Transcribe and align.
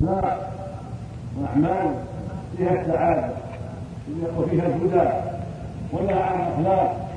وأعمال 0.00 1.94
فيها 2.56 2.80
السعادة 2.80 3.28
وفيها 4.38 4.66
الهدى 4.66 5.10
ونهى 5.92 6.22
عن 6.22 6.40
الأخلاق 6.40 7.10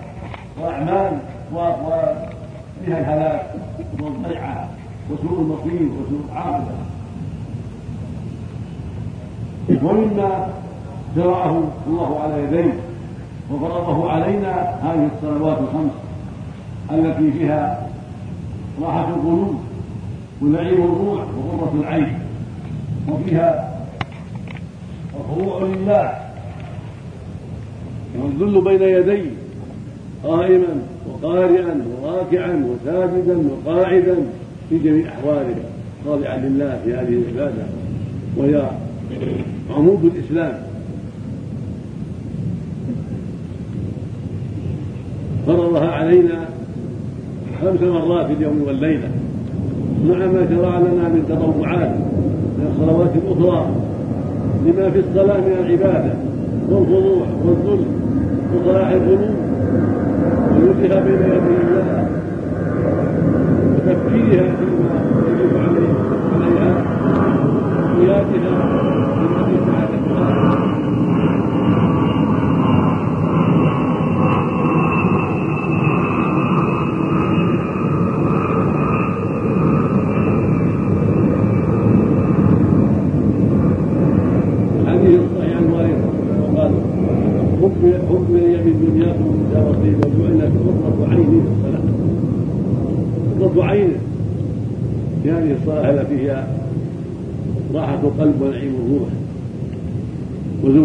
وأعمال 0.62 1.18
وفيها 1.54 3.00
الهلاك 3.00 3.46
والضيعة 4.02 4.70
وسوء 5.12 5.40
المصير 5.40 5.82
وسوء 5.82 6.22
العاقبة. 6.32 6.72
ومما 9.84 10.48
شرعه 11.16 11.64
الله 11.88 12.20
على 12.20 12.44
يديه 12.44 12.74
وفرضه 13.52 14.12
علينا 14.12 14.52
هذه 14.84 15.10
الصلوات 15.16 15.58
الخمس 15.58 15.92
التي 16.92 17.32
فيها 17.32 17.88
راحة 18.82 19.10
القلوب 19.10 19.60
ونعيم 20.42 20.84
الروح 20.84 21.22
وقرة 21.22 21.74
العين. 21.80 22.23
وفيها 23.10 23.78
الخضوع 25.20 25.64
لله. 25.64 26.12
والذل 28.22 28.62
بين 28.62 28.82
يديه 28.82 29.30
قائما 30.24 30.82
وقارئا 31.08 31.86
وراكعا 32.02 32.66
وساجدا 32.70 33.38
وقاعدا 33.50 34.16
في 34.70 34.80
جميع 34.80 35.08
أحواله 35.08 35.56
خاضعا 36.06 36.38
لله 36.38 36.80
في 36.86 36.94
هذه 36.94 37.14
العبادة 37.14 37.64
وهي 38.38 38.70
عمود 39.76 40.06
الإسلام. 40.06 40.64
فرضها 45.48 45.92
علينا 45.92 46.46
خمس 47.62 47.82
مرات 47.82 48.26
في 48.26 48.34
اليوم 48.34 48.64
والليلة 48.68 49.10
مع 50.06 50.18
ما 50.18 50.48
شرع 50.50 50.78
لنا 50.78 51.10
من 51.10 51.26
تطوعات. 51.30 52.13
الصلوات 52.84 53.12
الأخرى 53.16 53.66
لما 54.66 54.90
في 54.90 55.00
الصلاة 55.00 55.38
من 55.38 55.56
العبادة 55.60 56.14
والخضوع 56.70 57.26
والذل 57.46 57.86
وصلاح 58.56 58.88
القلوب 58.90 59.20
وجودها 60.52 61.00
بين 61.00 61.16
يدي 61.16 61.56
الله 61.62 62.08
وتفكيرها 63.76 64.56
فيما 64.56 64.90
يجب 65.28 65.58
عليه 65.58 65.94
عليها 66.36 66.84
وقيادها 67.96 68.54
بالتي 69.20 69.66
سعادتها 69.66 70.64
الصلاة 95.64 95.92
التي 95.92 96.16
هي 96.16 96.44
راحة 97.74 98.00
القلب 98.04 98.42
ونعيم 98.42 98.74
الروح 98.86 99.10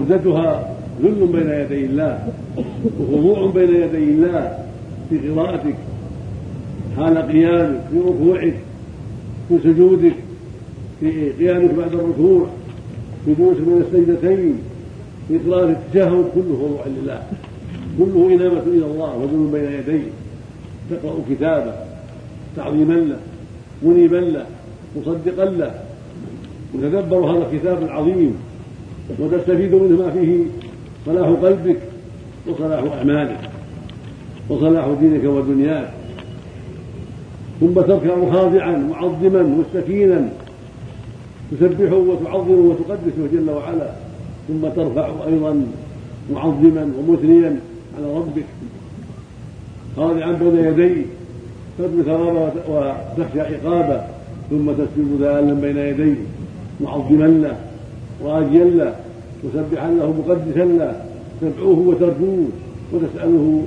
وزوجتها 0.08 0.76
ذل 1.02 1.26
بين 1.26 1.50
يدي 1.50 1.84
الله 1.84 2.28
وخضوع 3.00 3.50
بين 3.50 3.74
يدي 3.74 3.96
الله 3.96 4.58
في 5.10 5.30
قراءتك 5.30 5.74
حال 6.96 7.18
قيامك 7.18 7.80
في 7.90 7.98
ركوعك 7.98 8.54
في 9.48 9.58
سجودك 9.64 10.14
في 11.00 11.30
قيامك 11.30 11.74
بعد 11.74 11.94
الركوع 11.94 12.46
في 13.24 13.34
جلوس 13.34 13.56
من 13.56 13.84
السجدتين 13.86 14.58
في 15.28 15.38
قراءة 15.38 15.70
التشهد 15.70 16.24
كله 16.34 16.56
خضوع 16.62 16.86
لله 16.86 17.22
كله 17.98 18.34
إنابة 18.34 18.62
إلى 18.66 18.86
الله 18.86 19.16
وذل 19.16 19.50
بين 19.52 19.72
يديه. 19.72 20.08
تقرأ 20.90 21.14
كتابه 21.30 21.72
تعظيما 22.56 22.94
له 22.94 23.18
منيبا 23.82 24.16
له 24.16 24.46
مصدقا 24.96 25.44
له. 25.44 25.74
وتدبر 26.74 27.16
هذا 27.16 27.48
الكتاب 27.52 27.82
العظيم. 27.82 28.34
وتستفيد 29.18 29.74
منه 29.74 30.02
ما 30.02 30.10
فيه 30.10 30.44
صلاح 31.06 31.28
قلبك 31.28 31.78
وصلاح 32.46 32.92
أعمالك 32.92 33.50
وصلاح 34.48 34.88
دينك 35.00 35.24
ودنياك. 35.24 35.90
ثم 37.60 37.74
تركع 37.74 38.30
خاضعا 38.32 38.76
معظما 38.76 39.42
مستكينا 39.42 40.28
تسبحه 41.52 41.96
وتعظمه 41.96 42.60
وتقدسه 42.70 43.28
جل 43.32 43.50
وعلا. 43.50 43.90
ثم 44.48 44.68
ترفع 44.68 45.10
أيضا 45.26 45.66
معظما 46.32 46.92
ومثنيا 46.98 47.60
على 47.98 48.14
ربك. 48.16 48.44
خاضعا 49.96 50.32
بين 50.32 50.56
يديه 50.64 51.02
ترجو 51.78 52.02
ثوابه 52.02 52.52
وتخشى 52.68 53.40
عقابه. 53.40 54.02
ثم 54.50 54.72
تسجد 54.72 55.20
ذالا 55.20 55.54
بين 55.54 55.76
يديه 55.76 56.14
معظما 56.80 57.26
له. 57.26 57.56
راجيا 58.24 58.64
له 58.64 58.94
مسبحا 59.44 59.90
له 59.90 60.14
مقدسا 60.18 60.64
له 60.64 61.04
تدعوه 61.40 61.78
وترجوه 61.78 62.46
وتسأله 62.92 63.62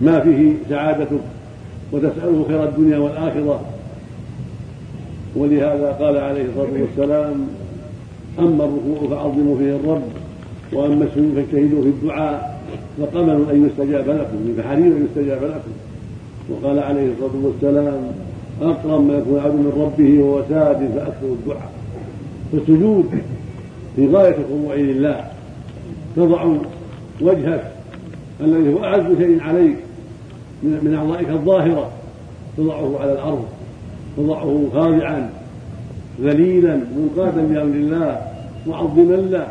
ما 0.00 0.20
فيه 0.20 0.52
سعادتك 0.68 1.20
وتسأله 1.92 2.44
خير 2.48 2.64
الدنيا 2.64 2.98
والآخرة. 2.98 3.60
ولهذا 5.36 5.96
قال 6.00 6.16
عليه 6.16 6.44
الصلاة 6.44 6.82
والسلام 6.82 7.46
أما 8.38 8.64
الركوع 8.64 9.10
فعظموا 9.10 9.58
فيه 9.58 9.76
الرب 9.76 10.02
وأما 10.72 11.04
السجود 11.04 11.32
فاجتهدوا 11.34 11.82
في 11.82 11.88
الدعاء 11.88 12.60
فقمن 12.98 13.48
أن 13.52 13.66
يستجاب 13.66 14.08
لكم 14.08 14.62
فحري 14.62 14.82
أن 14.82 15.08
يستجاب 15.10 15.42
لكم. 15.44 15.72
وقال 16.50 16.78
عليه 16.78 17.12
الصلاة 17.12 17.44
والسلام 17.44 18.00
أقرب 18.62 19.06
ما 19.06 19.14
يكون 19.18 19.34
العبد 19.34 19.54
من 19.54 19.72
ربه 19.82 20.22
وهو 20.22 20.42
ساجد 20.48 20.90
فأكثر 20.94 21.26
الدعاء. 21.26 21.70
فالسجود 22.52 23.10
في 23.96 24.08
غاية 24.08 24.36
الخضوع 24.36 24.74
لله. 24.74 25.24
تضع 26.16 26.46
وجهك 27.20 27.72
الذي 28.40 28.74
هو 28.74 28.84
أعز 28.84 29.18
شيء 29.18 29.42
عليك 29.42 29.76
من 30.62 30.94
أعضائك 30.94 31.28
الظاهرة. 31.28 31.90
تضعه 32.56 32.98
على 33.00 33.12
الأرض. 33.12 33.44
تضعه 34.16 34.66
خاضعا 34.74 35.30
ذليلا 36.22 36.80
منقادا 36.96 37.42
بأمر 37.42 37.74
الله. 37.74 38.20
معظما 38.66 39.16
له 39.16 39.46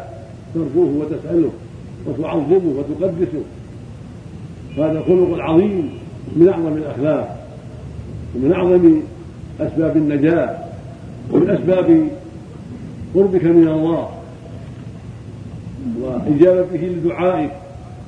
ترجوه 0.53 0.91
وتسأله 1.01 1.49
وتعظمه 2.07 2.73
وتقدسه. 2.77 3.43
هذا 4.77 4.99
الخلق 4.99 5.33
العظيم 5.33 5.89
من 6.35 6.47
أعظم 6.47 6.73
الأخلاق 6.77 7.45
ومن 8.35 8.53
أعظم 8.53 9.01
أسباب 9.59 9.97
النجاة 9.97 10.57
ومن 11.31 11.49
أسباب 11.49 12.07
قربك 13.15 13.43
من 13.43 13.67
الله 13.67 14.09
وإجابته 16.01 16.77
لدعائك 16.77 17.51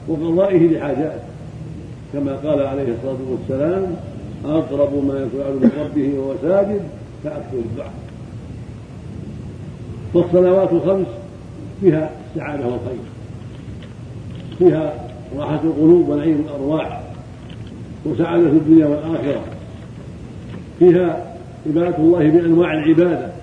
وقضائه 0.07 0.67
لحاجاتك. 0.67 1.23
كما 2.13 2.31
قال 2.31 2.59
عليه 2.61 2.83
الصلاة 2.83 3.17
والسلام 3.31 3.95
أقرب 4.45 5.05
ما 5.05 5.13
يكون 5.13 5.55
من 5.61 5.71
ربه 5.79 6.19
وهو 6.19 6.33
ساجد 6.41 6.81
فأكثر 7.23 7.57
الدعاء. 7.57 7.93
فالصلوات 10.13 10.73
الخمس 10.73 11.07
فيها 11.81 12.09
السعادة 12.35 12.63
والخير. 12.63 13.03
فيها 14.59 14.93
راحة 15.37 15.59
القلوب 15.63 16.09
ونعيم 16.09 16.45
الأرواح 16.49 17.03
وسعادة 18.05 18.47
الدنيا 18.47 18.85
والآخرة. 18.87 19.41
فيها 20.79 21.35
عبادة 21.67 21.97
الله 21.97 22.29
بأنواع 22.29 22.73
العبادة. 22.73 23.42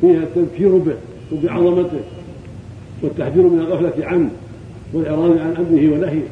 فيها 0.00 0.22
التذكير 0.22 0.76
به 0.76 0.94
وبعظمته 1.32 2.00
والتحذير 3.02 3.42
من 3.42 3.58
الغفلة 3.58 4.06
عنه 4.06 4.30
والإعراض 4.92 5.30
عن 5.30 5.54
أمره 5.58 5.94
ونهيه. 5.94 6.26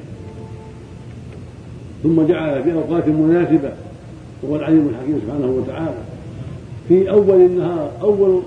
ثم 2.02 2.22
جعل 2.22 2.62
في 2.62 2.72
أوقات 2.72 3.08
مناسبة 3.08 3.72
وهو 4.42 4.56
العليم 4.56 4.88
الحكيم 4.88 5.20
سبحانه 5.26 5.46
وتعالى. 5.46 5.98
في 6.88 7.10
أول 7.10 7.40
النهار 7.40 7.90
أول 8.02 8.40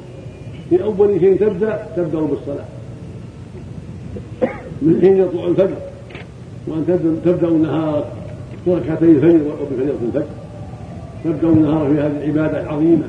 في 0.69 0.83
أول 0.83 1.19
شيء 1.19 1.39
تبدأ 1.39 1.87
تبدأ 1.95 2.19
بالصلاة. 2.19 2.65
من 4.81 4.99
حين 5.01 5.17
يطلع 5.17 5.47
الفجر 5.47 5.77
وأن 6.67 6.85
تبدأ 7.25 7.47
النهار 7.47 8.05
بركعتي 8.67 9.05
الفجر 9.05 9.39
وبفريضة 9.47 9.93
الفجر. 10.07 10.25
تبدأ 11.23 11.47
النهار 11.47 11.87
في 11.87 11.99
هذه 11.99 12.23
العبادة 12.23 12.61
العظيمة. 12.61 13.07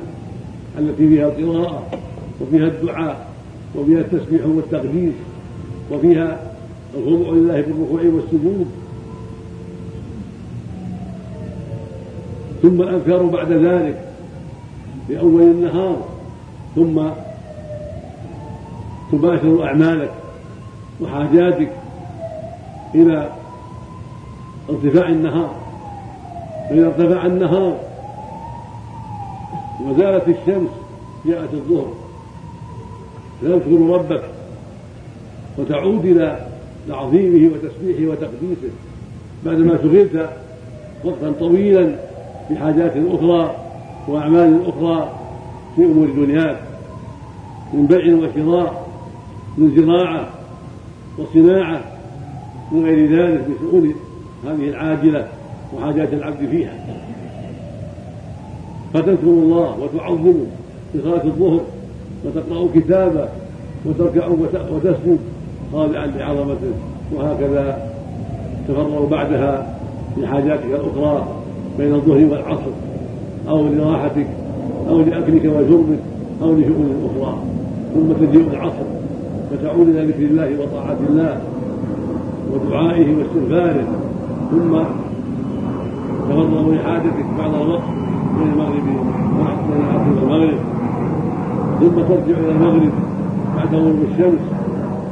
التي 0.79 1.07
فيها 1.09 1.27
القراءة 1.27 1.83
وفيها 2.41 2.67
الدعاء 2.67 3.27
وفيها 3.75 3.99
التسبيح 3.99 4.45
والتقديس 4.45 5.13
وفيها 5.91 6.39
الخضوع 6.97 7.33
لله 7.33 7.61
في 7.61 7.71
الركوع 7.71 8.01
والسجود. 8.01 8.67
ثم 12.61 12.81
الأذكار 12.81 13.23
بعد 13.23 13.51
ذلك 13.51 14.01
في 15.07 15.19
أول 15.19 15.41
النهار 15.41 15.97
ثم 16.75 17.01
تباشر 19.11 19.63
أعمالك 19.63 20.11
وحاجاتك 21.01 21.71
إلى 22.95 23.29
ارتفاع 24.69 25.09
النهار. 25.09 25.55
فإذا 26.69 26.87
ارتفع 26.87 27.25
النهار 27.25 27.86
وزالت 29.89 30.27
الشمس 30.27 30.69
جاءت 31.25 31.53
الظهر. 31.53 31.93
تذكر 33.41 33.89
ربك. 33.89 34.23
وتعود 35.57 36.05
إلى 36.05 36.47
تعظيمه 36.87 37.51
وتسبيحه 37.53 38.11
وتقديسه. 38.11 38.69
بعدما 39.45 39.77
شغلت 39.83 40.29
وقتا 41.03 41.31
طويلا 41.39 41.95
بحاجات 42.49 42.93
أخرى 42.97 43.55
وأعمال 44.07 44.61
أخرى 44.67 45.11
في 45.75 45.83
أمور 45.85 46.07
دنياك 46.07 46.59
من 47.73 47.85
بيع 47.85 48.15
وشراء 48.15 48.87
من 49.57 49.75
زراعة 49.75 50.29
وصناعة 51.17 51.81
من 52.71 52.85
غير 52.85 53.19
ذلك 53.19 53.45
بشؤون 53.47 53.93
هذه 54.45 54.69
العاجلة 54.69 55.27
وحاجات 55.75 56.13
العبد 56.13 56.49
فيها. 56.49 56.73
فتذكر 58.93 59.27
الله 59.27 59.75
وتعظمه 59.81 60.45
في 60.93 61.01
صلاة 61.03 61.23
الظهر 61.23 61.59
وتقرأ 62.25 62.67
كتابه 62.75 63.27
وتركع 63.85 64.27
وتسجد 64.71 65.19
خاضعا 65.73 66.07
لعظمته. 66.07 66.73
وهكذا 67.15 67.91
تفرغ 68.67 69.05
بعدها 69.05 69.77
لحاجاتك 70.17 70.65
الأخرى 70.65 71.27
بين 71.77 71.93
الظهر 71.93 72.25
والعصر 72.31 72.71
أو 73.49 73.67
لراحتك 73.67 74.27
أو 74.89 75.01
لأكلك 75.01 75.45
وشربك 75.45 75.99
أو 76.41 76.53
لشؤون 76.53 77.09
أخرى. 77.09 77.37
ثم 77.93 78.25
تجيء 78.25 78.47
العصر 78.51 78.87
فتعود 79.51 79.87
إلى 79.87 80.05
ذكر 80.05 80.23
الله 80.23 80.49
وطاعة 80.61 80.97
الله 81.09 81.41
ودعائه 82.53 83.15
واستغفاره. 83.15 83.87
ثم 84.51 84.77
تفرغ 86.29 86.73
لحاجتك 86.73 87.25
بعد 87.37 87.53
الوقت 87.53 87.81
بين 88.37 88.53
المغرب 88.53 88.85
بين 88.85 89.81
العصر 89.81 90.23
والمغرب 90.23 90.59
ثم 91.79 92.01
ترجع 92.01 92.39
إلى 92.39 92.51
المغرب 92.51 92.91
بعد 93.55 93.75
غروب 93.75 93.99
الشمس 94.11 94.39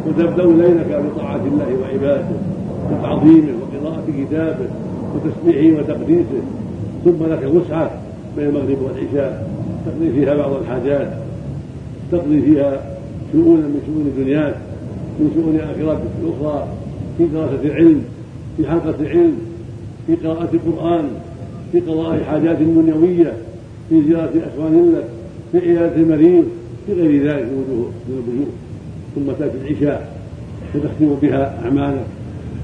وتبدأ 0.07 0.43
ليلك 0.43 1.03
بطاعة 1.05 1.41
الله 1.51 1.67
وعبادته 1.81 2.37
وتعظيمه 2.91 3.53
وقراءة 3.61 4.03
كتابه 4.19 4.65
وتسبيحه 5.15 5.79
وتقديسه 5.79 6.41
ثم 7.05 7.23
لك 7.23 7.49
وسعة 7.53 7.91
بين 8.37 8.47
المغرب 8.47 8.77
والعشاء 8.81 9.49
تقضي 9.85 10.11
فيها 10.11 10.35
بعض 10.35 10.51
الحاجات 10.53 11.07
تقضي 12.11 12.41
فيها 12.41 12.81
شؤونا 13.33 13.67
من 13.67 13.81
شؤون 13.85 14.25
دنياك 14.25 14.55
من 15.19 15.31
شؤون 15.35 15.55
آخرتك 15.59 16.11
الأخرى 16.23 16.67
في 17.17 17.25
دراسة 17.25 17.63
العلم 17.63 18.01
في 18.57 18.67
حلقة 18.67 18.95
علم 19.09 19.37
في 20.07 20.15
قراءة 20.15 20.49
القرآن 20.53 21.05
في 21.75 21.81
قضاء 21.81 22.23
حاجات 22.23 22.57
دنيوية 22.57 23.33
في 23.89 24.01
زيارة 24.07 24.31
أخوان 24.53 24.95
لك 24.95 25.05
في 25.51 25.69
عيادة 25.69 25.95
المريض 25.95 26.45
في 26.85 26.93
غير 26.93 27.27
ذلك 27.27 27.43
من 27.43 27.91
الوجوه 28.09 28.47
ثم 29.15 29.31
تأتي 29.31 29.57
العشاء 29.57 30.15
وتختم 30.75 31.15
بها 31.21 31.65
أعمالك 31.65 32.05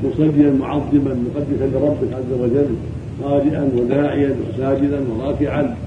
مصليا 0.03 0.51
معظما 0.51 1.13
مقدسا 1.25 1.65
لربك 1.73 2.13
عز 2.13 2.39
وجل 2.39 2.75
راجعا 3.23 3.69
وداعيا 3.77 4.35
وساجدا 4.49 4.99
وراكعا. 5.09 5.77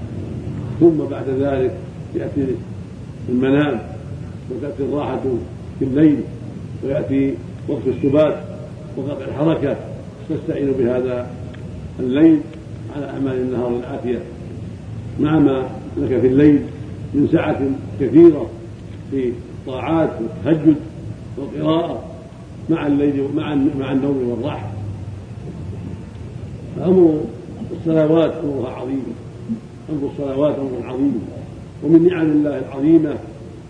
ثم 0.79 0.97
بعد 1.11 1.29
ذلك 1.39 1.71
يأتي 2.15 2.45
المنام 3.29 3.79
وتأتي 4.51 4.83
الراحة 4.83 5.21
في 5.79 5.85
الليل 5.85 6.17
ويأتي 6.83 7.33
وقت 7.69 7.81
السبات 7.87 8.35
وقطع 8.97 9.25
الحركة. 9.25 9.75
تستعين 10.29 10.71
بهذا 10.79 11.27
الليل. 11.99 12.39
على 12.95 13.09
أعمال 13.09 13.35
النهار 13.35 13.67
الآتية. 13.67 14.19
مع 15.19 15.39
ما 15.39 15.69
لك 15.97 16.19
في 16.19 16.27
الليل 16.27 16.61
من 17.13 17.27
سعة 17.31 17.61
كثيرة 17.99 18.49
في 19.11 19.31
الطاعات 19.59 20.09
والتهجد 20.21 20.75
والقراءة 21.37 22.03
مع 22.69 22.87
الليل 22.87 23.27
مع 23.35 23.55
مع 23.55 23.91
النوم 23.91 24.29
والراحة. 24.29 24.71
فأمر 26.75 27.21
الصلوات 27.71 28.33
أمرها 28.43 28.69
عظيم. 28.69 29.03
أمر 29.89 30.09
الصلوات 30.11 30.55
أمر 30.59 30.89
عظيم. 30.89 31.21
ومن 31.83 32.07
نعم 32.07 32.25
الله 32.31 32.59
العظيمة 32.59 33.15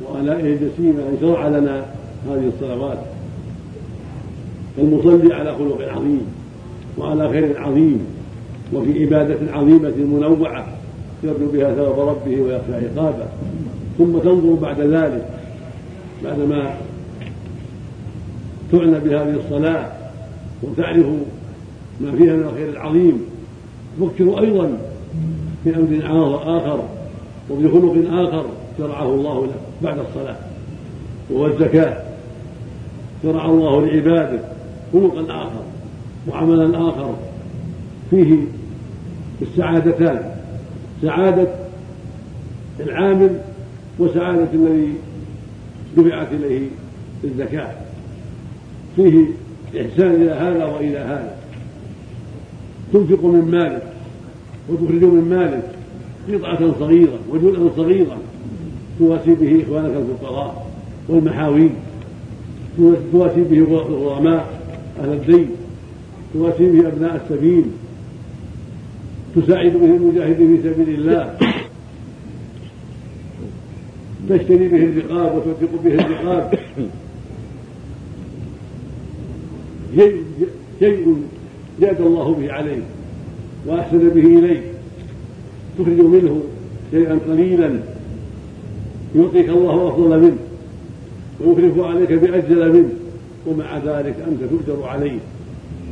وآلائه 0.01 0.53
الجسيمة 0.53 0.99
أن 0.99 1.17
شرع 1.21 1.47
لنا 1.47 1.85
هذه 2.29 2.51
الصلوات. 2.55 2.99
فالمصلي 4.77 5.33
على 5.33 5.55
خلق 5.55 5.81
عظيم 5.81 6.21
وعلى 6.97 7.29
خير 7.29 7.61
عظيم. 7.61 8.14
وفي 8.75 9.03
عبادة 9.05 9.53
عظيمة 9.53 9.93
منوعة 9.97 10.67
يرجو 11.23 11.51
بها 11.53 11.75
ثواب 11.75 11.99
ربه 11.99 12.41
ويخشى 12.41 12.73
عقابه. 12.73 13.25
ثم 13.97 14.17
تنظر 14.17 14.53
بعد 14.53 14.81
ذلك 14.81 15.25
بعدما 16.23 16.73
تعنى 18.71 18.99
بهذه 18.99 19.35
الصلاة 19.45 19.91
وتعرف 20.63 21.05
ما 22.01 22.11
فيها 22.11 22.35
من 22.35 22.43
الخير 22.43 22.69
العظيم 22.69 23.21
تفكر 23.99 24.39
أيضا 24.39 24.77
في 25.63 25.75
أمر 25.75 26.57
آخر 26.57 26.83
وبخلق 27.49 28.11
آخر 28.11 28.45
شرعه 28.77 29.09
الله 29.09 29.45
لك 29.45 29.59
بعد 29.81 29.97
الصلاة 29.99 30.35
وهو 31.29 31.45
الزكاة. 31.45 32.05
شرع 33.23 33.45
الله 33.45 33.85
لعباده 33.85 34.39
خلقا 34.93 35.21
آخر 35.21 35.61
وعملا 36.29 36.89
آخر 36.89 37.15
فيه 38.09 38.37
السعادتان 39.41 40.31
سعادة 41.01 41.47
العامل 42.79 43.39
وسعادة 43.99 44.47
الذي 44.53 44.93
دفعت 45.97 46.27
إليه 46.31 46.67
الزكاة. 47.23 47.71
فيه 48.95 49.25
إحسان 49.81 50.11
إلى 50.11 50.31
هذا 50.31 50.65
وإلى 50.65 50.97
هذا. 50.97 51.35
تنفق 52.93 53.25
من 53.25 53.51
مالك 53.51 53.83
وتخرج 54.69 55.03
من 55.03 55.29
مالك 55.29 55.63
قطعة 56.29 56.79
صغيرة 56.79 57.19
وجزءا 57.29 57.69
صغيرا. 57.77 58.17
تواسي 58.99 59.33
به 59.33 59.63
إخوانك 59.63 59.95
الفقراء 59.95 60.67
والمحاويج 61.09 61.71
تواسي 63.11 63.41
به 63.41 63.57
الغرماء 63.57 64.61
أهل 64.99 65.13
الدين. 65.13 65.49
تواسي 66.33 66.71
به 66.71 66.87
أبناء 66.87 67.25
السبيل. 67.25 67.65
تساعد 69.35 69.73
به 69.73 69.95
المجاهد 69.95 70.35
في 70.35 70.57
سبيل 70.63 70.89
الله. 70.89 71.37
تشتري 74.29 74.67
به 74.67 74.83
الرقاب 74.83 75.35
وتوثق 75.35 75.81
به 75.83 75.93
الرقاب. 75.93 76.59
شيء 80.79 81.15
زاد 81.81 82.01
الله 82.01 82.33
به 82.33 82.51
عليك 82.51 82.83
وأحسن 83.67 84.09
به 84.09 84.39
اليك 84.39 84.63
تخرج 85.79 85.99
منه 85.99 86.41
شيئا 86.91 87.19
قليلا. 87.29 87.79
يعطيك 89.15 89.49
الله 89.49 89.87
أفضل 89.87 90.21
منه 90.21 90.37
ويخلف 91.39 91.79
عليك 91.79 92.11
بأجل 92.13 92.73
منه. 92.73 92.89
ومع 93.47 93.77
ذلك 93.77 94.15
أنت 94.27 94.39
تؤجر 94.51 94.83
عليه 94.83 95.19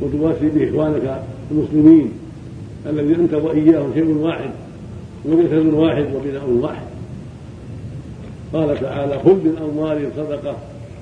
وتواسي 0.02 0.48
بإخوانك 0.48 1.22
المسلمين. 1.50 2.10
الذي 2.86 3.14
انت 3.14 3.34
واياهم 3.34 3.90
شيء 3.94 4.16
واحد 4.16 4.50
وجسد 5.24 5.74
واحد 5.74 6.04
وبناء 6.14 6.50
واحد. 6.50 6.86
قال 8.52 8.80
تعالى 8.80 9.18
خذ 9.18 9.34
من 9.34 9.56
اموالهم 9.70 10.10
صدقة 10.16 10.56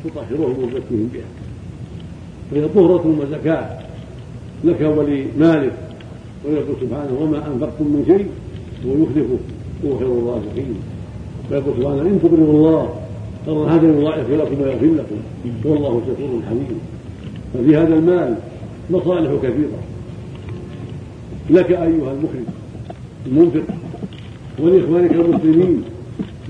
تطهرهم 0.04 0.56
وتزكيهم 0.62 1.10
بها. 1.14 1.30
فهي 2.50 2.68
طهرة 2.68 3.16
وزكاة 3.20 3.78
لك 4.64 4.80
ولمالك. 4.80 5.72
ويقول 6.44 6.76
سبحانه 6.80 7.18
وما 7.20 7.36
أنفقتم 7.36 7.84
من 7.84 8.04
شيء 8.06 8.26
هو 8.86 8.92
يخلفه 9.02 9.38
هو 9.84 9.98
خير 9.98 10.12
الرازقين. 10.12 10.74
ويقول 11.50 11.74
سبحانه 11.78 12.02
إن 12.02 12.20
تقرضوا 12.22 12.52
الله 12.52 12.94
قرضا 13.46 13.70
هذا 13.70 13.86
يضاعف 13.86 14.30
لكم 14.30 14.62
ويغفر 14.62 14.86
لكم. 14.86 15.16
والله 15.64 16.02
شكور 16.06 16.40
حليم. 16.48 16.80
ففي 17.54 17.76
هذا 17.76 17.94
المال 17.94 18.36
مصالح 18.90 19.30
كثيرة. 19.42 19.91
لك 21.50 21.70
أيها 21.70 21.86
المخرج 22.12 22.46
المنفق 23.26 23.62
ولإخوانك 24.58 25.12
المسلمين 25.12 25.82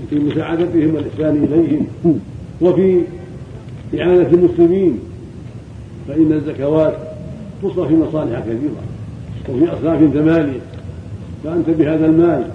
في 0.09 0.19
مساعدتهم 0.19 0.95
والإحسان 0.95 1.43
إليهم 1.43 1.87
وفي 2.61 3.01
إعانة 3.99 4.27
المسلمين 4.33 4.99
فإن 6.07 6.33
الزكوات 6.33 6.97
تصرف 7.63 7.87
في 7.87 7.95
مصالح 7.95 8.39
كثيرة 8.39 8.83
وفي 9.49 9.73
أصناف 9.73 10.13
ثمانية 10.13 10.59
فأنت 11.43 11.69
بهذا 11.69 12.05
المال 12.05 12.47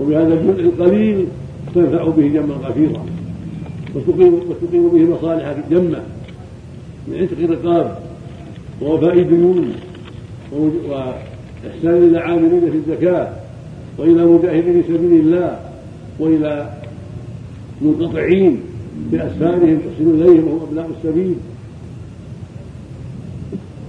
وبهذا 0.00 0.34
الجزء 0.34 0.60
القليل 0.60 1.26
تنفع 1.74 2.04
به 2.04 2.28
جما 2.28 2.70
كثيرا 2.70 3.04
وتقيم 3.94 4.34
وتقيم 4.34 4.88
به 4.88 5.16
مصالح 5.16 5.54
جمه 5.70 6.02
من 7.08 7.14
عتق 7.14 7.38
الرقاب 7.44 7.98
ووفاء 8.82 9.22
ديون 9.22 9.72
وإحسان 11.64 12.08
إلى 12.08 12.18
عاملين 12.18 12.70
في 12.70 12.76
الزكاة 12.76 13.28
وإلى 13.98 14.24
مجاهدين 14.24 14.82
في 14.82 14.88
سبيل 14.88 15.20
الله 15.20 15.60
وإلى 16.18 16.70
منقطعين 17.80 18.60
بأسفارهم 19.12 19.78
تحسن 19.78 20.10
إليهم 20.10 20.48
وهم 20.48 20.60
أبناء 20.68 20.90
السبيل. 20.98 21.34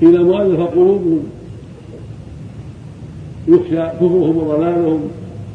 إلى 0.02 0.24
مؤلف 0.24 0.60
قلوبهم 0.60 1.24
يخشى 3.48 3.76
كفرهم 3.76 4.38
وضلالهم 4.38 5.02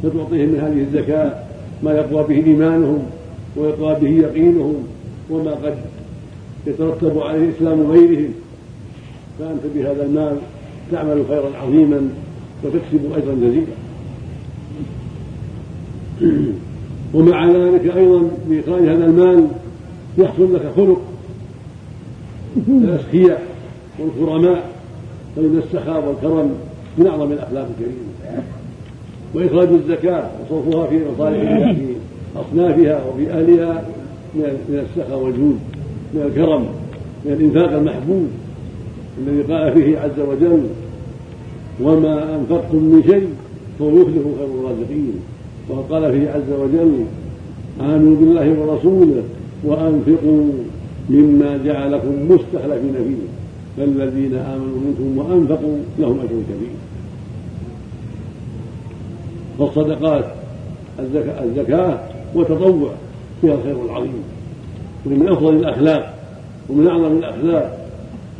فتعطيهم 0.03 0.49
من 0.49 0.61
هذه 0.61 0.81
الزكاة 0.83 1.35
ما 1.83 1.93
يقوى 1.93 2.23
به 2.23 2.47
إيمانهم 2.47 3.03
ويقوى 3.57 3.95
به 4.01 4.09
يقينهم 4.09 4.75
وما 5.31 5.51
قد 5.51 5.75
يترتب 6.67 7.19
عليه 7.19 7.51
إسلام 7.57 7.91
غيرهم 7.91 8.33
فأنت 9.39 9.61
بهذا 9.75 10.07
المال 10.07 10.37
تعمل 10.91 11.25
خيرا 11.29 11.51
عظيما 11.63 12.09
وتكسب 12.65 13.13
أجرا 13.17 13.35
جزيلا. 13.35 13.75
ومع 17.15 17.47
ذلك 17.47 17.97
أيضا 17.97 18.31
بإخراج 18.49 18.83
هذا 18.83 19.07
المال 19.07 19.47
يحصل 20.19 20.55
لك 20.55 20.73
خلق 20.77 21.01
الأسخياء 22.69 23.43
والكرماء 23.99 24.71
فإن 25.37 25.63
السخاء 25.65 26.09
والكرم 26.09 26.51
من 26.99 27.07
أعظم 27.07 27.33
الأخلاق 27.33 27.69
الكريمة. 27.71 28.43
وإخراج 29.35 29.69
الزكاة 29.69 30.31
وصرفها 30.51 30.87
في 30.87 31.01
مصالحها 31.15 31.73
في 31.73 31.87
أصنافها 32.37 33.05
وفي 33.05 33.31
أهلها 33.31 33.85
من 34.35 34.87
السخاء 34.91 35.19
والجود 35.19 35.59
من 36.15 36.23
الكرم 36.23 36.67
من 37.25 37.33
الإنفاق 37.33 37.73
المحبوب 37.73 38.29
الذي 39.19 39.43
قال 39.53 39.73
فيه 39.73 39.99
عز 39.99 40.21
وجل 40.21 40.63
وما 41.83 42.35
أنفقتم 42.35 42.79
من 42.79 43.03
شيء 43.07 43.29
فهو 43.79 43.89
يخلف 43.89 44.25
خير 44.39 44.49
الرازقين. 44.61 45.13
وقال 45.69 46.13
فيه 46.13 46.31
عز 46.31 46.53
وجل 46.61 47.05
آمنوا 47.81 48.17
بالله 48.17 48.61
ورسوله 48.61 49.23
وأنفقوا 49.65 50.53
مما 51.11 51.61
جعلكم 51.65 52.09
مستخلفين 52.29 52.93
فيه. 52.93 53.27
فالذين 53.77 54.35
آمنوا 54.35 54.79
منكم 54.87 55.19
وأنفقوا 55.19 55.79
لهم 55.99 56.19
أجر 56.19 56.29
كبير. 56.29 56.77
فالصدقات 59.59 60.25
الزكاة, 60.99 61.45
الزكاة 61.45 61.99
والتطوع 62.35 62.91
فيها 63.41 63.55
الخير 63.55 63.85
العظيم 63.85 64.23
ومن 65.07 65.29
أفضل 65.29 65.57
الأخلاق 65.57 66.15
ومن 66.69 66.87
أعظم 66.87 67.17
الأخلاق 67.19 67.89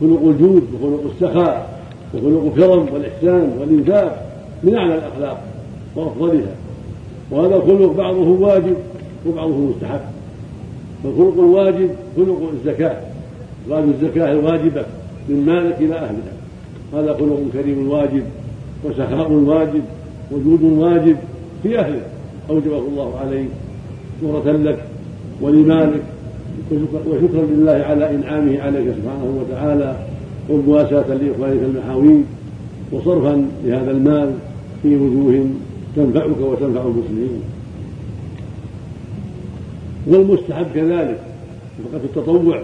خلق 0.01 0.23
الجود 0.25 0.63
وخلق 0.75 1.05
السخاء. 1.15 1.70
وخلق 2.15 2.45
الكرم 2.45 2.87
والإحسان 2.93 3.53
والإنفاق 3.61 4.27
من 4.63 4.75
أعلى 4.75 4.95
الأخلاق 4.95 5.43
وأفضلها. 5.97 6.55
وهذا 7.31 7.57
الخلق 7.57 7.93
بعضه 7.93 8.29
واجب 8.29 8.77
وبعضه 9.27 9.57
مستحب. 9.57 10.01
فالخلق 11.05 11.35
الواجب 11.39 11.91
خلق 12.17 12.51
الزكاة. 12.53 12.97
إخراج 13.67 13.85
الزكاة 13.85 14.33
الواجبة 14.33 14.85
من 15.29 15.47
مالك 15.47 15.77
إلى 15.81 15.95
أهلها 15.95 16.33
هذا 16.95 17.15
خلق 17.15 17.41
كريم 17.53 17.91
واجب 17.91 18.23
وسخاء 18.85 19.33
واجب 19.33 19.83
وجود 20.31 20.63
واجب 20.63 21.17
في 21.63 21.79
أهله 21.79 22.01
أوجبه 22.51 22.79
الله 22.79 23.19
عليك 23.19 23.49
نورة 24.23 24.53
لك 24.53 24.79
ولمالك 25.41 26.03
وشكرا 27.07 27.43
لله 27.51 27.85
على 27.89 28.11
إنعامه 28.11 28.61
عليك 28.61 28.95
سبحانه 29.03 29.41
وتعالى. 29.41 29.97
ومواساة 30.51 31.15
لإخوانك 31.15 31.63
المحاويج 31.63 32.23
وصرفا 32.93 33.47
لهذا 33.65 33.91
المال 33.91 34.35
في 34.83 34.97
وجوه 34.97 35.47
تنفعك 35.97 36.41
وتنفع 36.41 36.83
المسلمين. 36.83 37.43
والمستحب 40.07 40.67
كذلك 40.75 41.21
صدقة 41.79 42.05
التطوع 42.05 42.63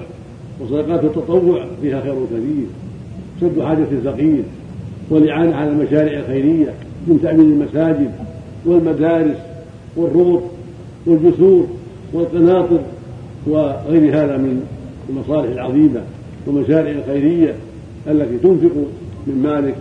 وصدقات 0.61 1.05
التطوع 1.05 1.65
فيها 1.83 2.01
خير 2.01 2.15
كثير 2.15 2.67
سد 3.41 3.63
حاجة 3.63 3.87
الفقير 3.93 4.43
والإعانة 5.11 5.57
على 5.57 5.71
المشاريع 5.71 6.21
الخيرية 6.21 6.75
من 7.07 7.21
تأمين 7.23 7.53
المساجد 7.53 8.11
والمدارس 8.65 9.37
والروض 9.97 10.43
والجسور 11.07 11.67
والقناطر 12.13 12.81
وغير 13.47 14.25
هذا 14.25 14.37
من 14.37 14.63
المصالح 15.09 15.51
العظيمة 15.53 16.01
والمشاريع 16.47 16.93
الخيرية. 16.99 17.55
التي 18.09 18.39
تنفق 18.39 18.73
من 19.27 19.43
مالك 19.43 19.75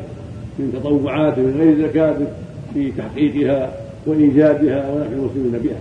من 0.59 0.73
تطوعات 0.73 1.39
من 1.39 1.55
غير 1.57 1.87
زكاتك 1.87 2.27
في 2.73 2.91
تحقيقها 2.91 3.73
وإيجادها 4.07 4.93
ونفع 4.93 5.11
المسلمين 5.13 5.51
بها. 5.63 5.79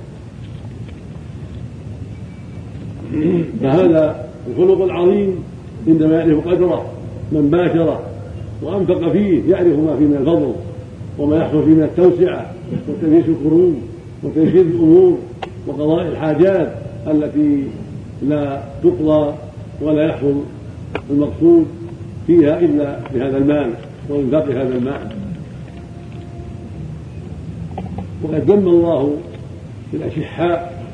فهذا 3.63 4.27
الخلق 4.51 4.83
العظيم 4.83 5.37
عندما 5.89 6.19
يعرف 6.19 6.49
قدره 6.49 6.85
من 7.33 7.51
باشره 7.51 8.03
وأنفق 8.63 9.13
فيه 9.13 9.43
يعرف 9.51 9.79
ما 9.79 9.97
فيه 9.97 10.05
من 10.05 10.17
الفضل 10.21 10.53
وما 11.19 11.37
يحصل 11.37 11.65
فيه 11.65 11.71
من 11.71 11.83
التوسعة 11.83 12.51
وتنفيس 12.89 13.29
الكروب 13.29 13.75
وتيسير 14.23 14.61
الأمور 14.61 15.19
وقضاء 15.67 16.09
الحاجات 16.09 16.73
التي 17.07 17.65
لا 18.23 18.63
تقضى 18.83 19.35
ولا 19.83 20.07
يحصل 20.07 20.35
المقصود. 21.11 21.67
فيها 22.27 22.61
إلا 22.61 22.99
بهذا 23.15 23.37
المال 23.37 23.71
وإنفاق 24.09 24.45
هذا 24.45 24.77
المال. 24.77 25.09
وقد 28.23 28.51
ذم 28.51 28.69
الله 28.69 29.17
الأشحاء 29.95 30.85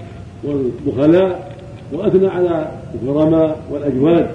والبخلاء 0.44 1.56
وأثنى 1.92 2.26
على 2.26 2.70
الكرماء 2.94 3.60
والأجواد 3.72 4.30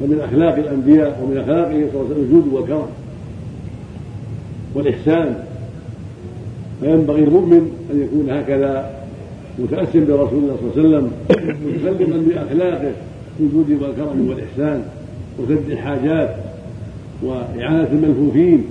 ومن 0.00 0.20
أخلاق 0.20 0.54
الأنبياء 0.54 1.20
ومن 1.22 1.38
أخلاقه 1.38 1.70
صلى 1.70 2.00
الله 2.00 2.04
عليه 2.04 2.04
وسلم 2.04 2.24
الجود 2.24 2.52
والكرم 2.52 2.88
والإحسان. 4.74 5.44
فينبغي 6.80 7.24
المؤمن 7.24 7.70
أن 7.92 8.02
يكون 8.02 8.30
هكذا 8.30 8.90
متأسم 9.58 10.06
برسول 10.06 10.38
الله 10.38 10.56
صلى 10.60 10.84
الله 10.84 10.96
عليه 10.96 11.06
وسلم 11.06 11.12
متكلما 11.66 12.22
بأخلاقه 12.28 12.92
في 13.38 13.44
الجود 13.44 13.82
والكرم 13.82 14.28
والإحسان. 14.28 14.84
وسد 15.38 15.70
الحاجات 15.70 16.36
وإعانة 17.22 17.88
الملفوفين 17.92 18.64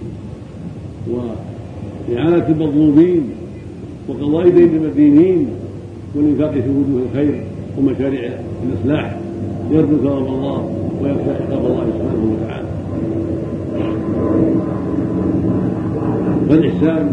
وإعانة 1.10 2.48
المظلومين 2.50 3.22
وقضاء 4.10 4.50
دين 4.50 4.76
المدينين 4.76 5.48
والإنفاق 6.16 6.52
في 6.52 6.70
وجوه 6.70 7.02
الخير 7.12 7.44
ومشاريع 7.78 8.30
الإصلاح 8.64 9.18
يرجو 9.72 9.98
ثواب 9.98 10.26
الله 10.28 10.70
ويخشى 11.02 11.30
عقاب 11.32 11.66
الله 11.66 11.86
سبحانه 11.86 12.36
وتعالى. 12.36 12.70
فالإحسان 16.50 17.12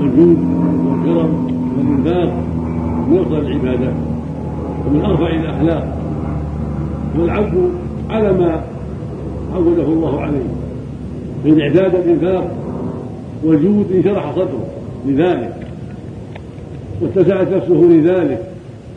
والجود 0.00 0.38
والكرم 0.86 1.46
والإنفاق 1.78 2.44
من 3.08 3.18
أفضل 3.18 3.38
العبادات 3.38 3.94
ومن 4.86 5.00
أرفع 5.04 5.26
الأخلاق 5.28 5.98
والعفو 7.18 7.68
على 8.10 8.32
ما 8.32 8.64
عوده 9.54 9.82
الله 9.82 10.20
عليه 10.20 10.44
من 11.44 11.60
إعداد 11.60 11.94
الإنفاق 11.94 12.50
والجود 13.44 13.92
انشرح 13.92 14.32
صدره 14.32 14.66
لذلك 15.06 15.54
واتسعت 17.00 17.48
نفسه 17.48 17.74
لذلك 17.74 18.42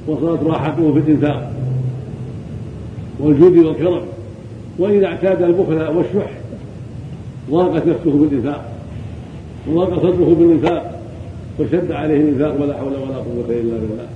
وصارت 0.07 0.43
راحته 0.43 0.93
في 0.93 0.99
الإنفاق 0.99 1.51
والجود 3.19 3.57
والكرم. 3.57 4.01
وإذا 4.79 5.05
اعتاد 5.05 5.41
البخل 5.41 5.97
والشح 5.97 6.31
ضاقت 7.51 7.87
نفسه 7.87 8.11
بالإنفاق 8.11 8.71
وضاق 9.69 9.99
صدره 9.99 10.35
بالإنفاق 10.39 10.99
وشد 11.59 11.91
عليه 11.91 12.21
الإنفاق 12.21 12.61
ولا 12.61 12.77
حول 12.77 12.87
ولا 12.87 13.17
قوة 13.17 13.49
إلا 13.49 13.77
بالله. 13.77 14.07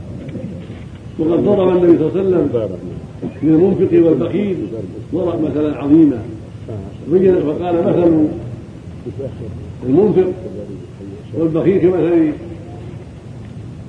وقد 1.19 1.43
ضرب 1.43 1.69
النبي 1.69 1.98
صلى 1.98 2.21
الله 2.21 2.38
عليه 2.38 2.48
وسلم 2.48 2.69
للمنفق 3.43 4.07
والبخيل 4.07 4.57
ضرب 5.13 5.41
مثلا 5.41 5.77
عظيما 5.77 6.21
فقال 7.11 7.75
مثل 7.75 8.27
المنفق 9.85 10.31
والبخيل 11.37 11.81
كمثل 11.81 12.31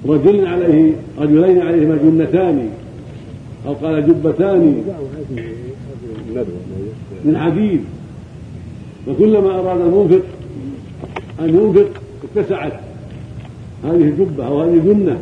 رجل 0.07 0.47
عليه 0.47 0.93
رجلين 1.19 1.63
عليهما 1.63 1.97
جنتان 1.97 2.69
أو 3.67 3.73
قال 3.73 4.07
جبتان 4.07 4.83
من 7.25 7.37
حديد. 7.39 7.81
فكلما 9.07 9.59
أراد 9.59 9.81
المنفق 9.81 10.23
أن 11.41 11.49
ينفق 11.49 11.91
اتسعت 12.37 12.73
هذه 13.85 14.13
جبة 14.19 14.47
أو 14.47 14.63
هذه 14.63 14.79
جنة 14.85 15.19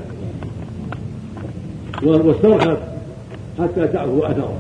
واسترخت. 2.02 2.89
حتى 3.58 3.86
تعفو 3.86 4.22
أثره 4.22 4.58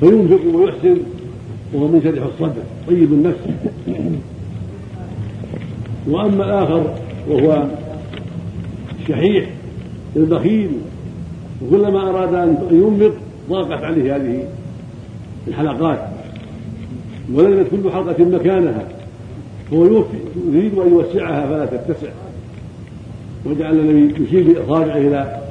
فينفق 0.00 0.40
ويحسن 0.54 0.96
وهو 1.74 1.88
من 1.88 2.00
شرح 2.04 2.24
الصدر. 2.24 2.62
طيب 2.88 3.12
النفس. 3.12 3.40
وأما 6.08 6.44
الآخر 6.44 6.94
وهو 7.28 7.64
الشحيح 9.00 9.50
البخيل 10.16 10.70
وكلما 11.62 12.10
أراد 12.10 12.34
أن 12.34 12.56
ينفق 12.70 13.14
ضاقت 13.50 13.84
عليه 13.84 14.16
هذه 14.16 14.48
الحلقات. 15.48 16.08
ولزمت 17.32 17.70
كل 17.70 17.90
حلقة 17.90 18.24
مكانها. 18.24 18.88
هو 19.72 19.84
يريد 20.52 20.78
أن 20.78 20.92
يوسعها 20.92 21.46
فلا 21.46 21.66
تتسع. 21.66 22.10
وجعل 23.46 23.78
النبي 23.78 24.24
يشير 24.24 24.42
بإصابعه 24.52 24.96
إلى 24.96 25.43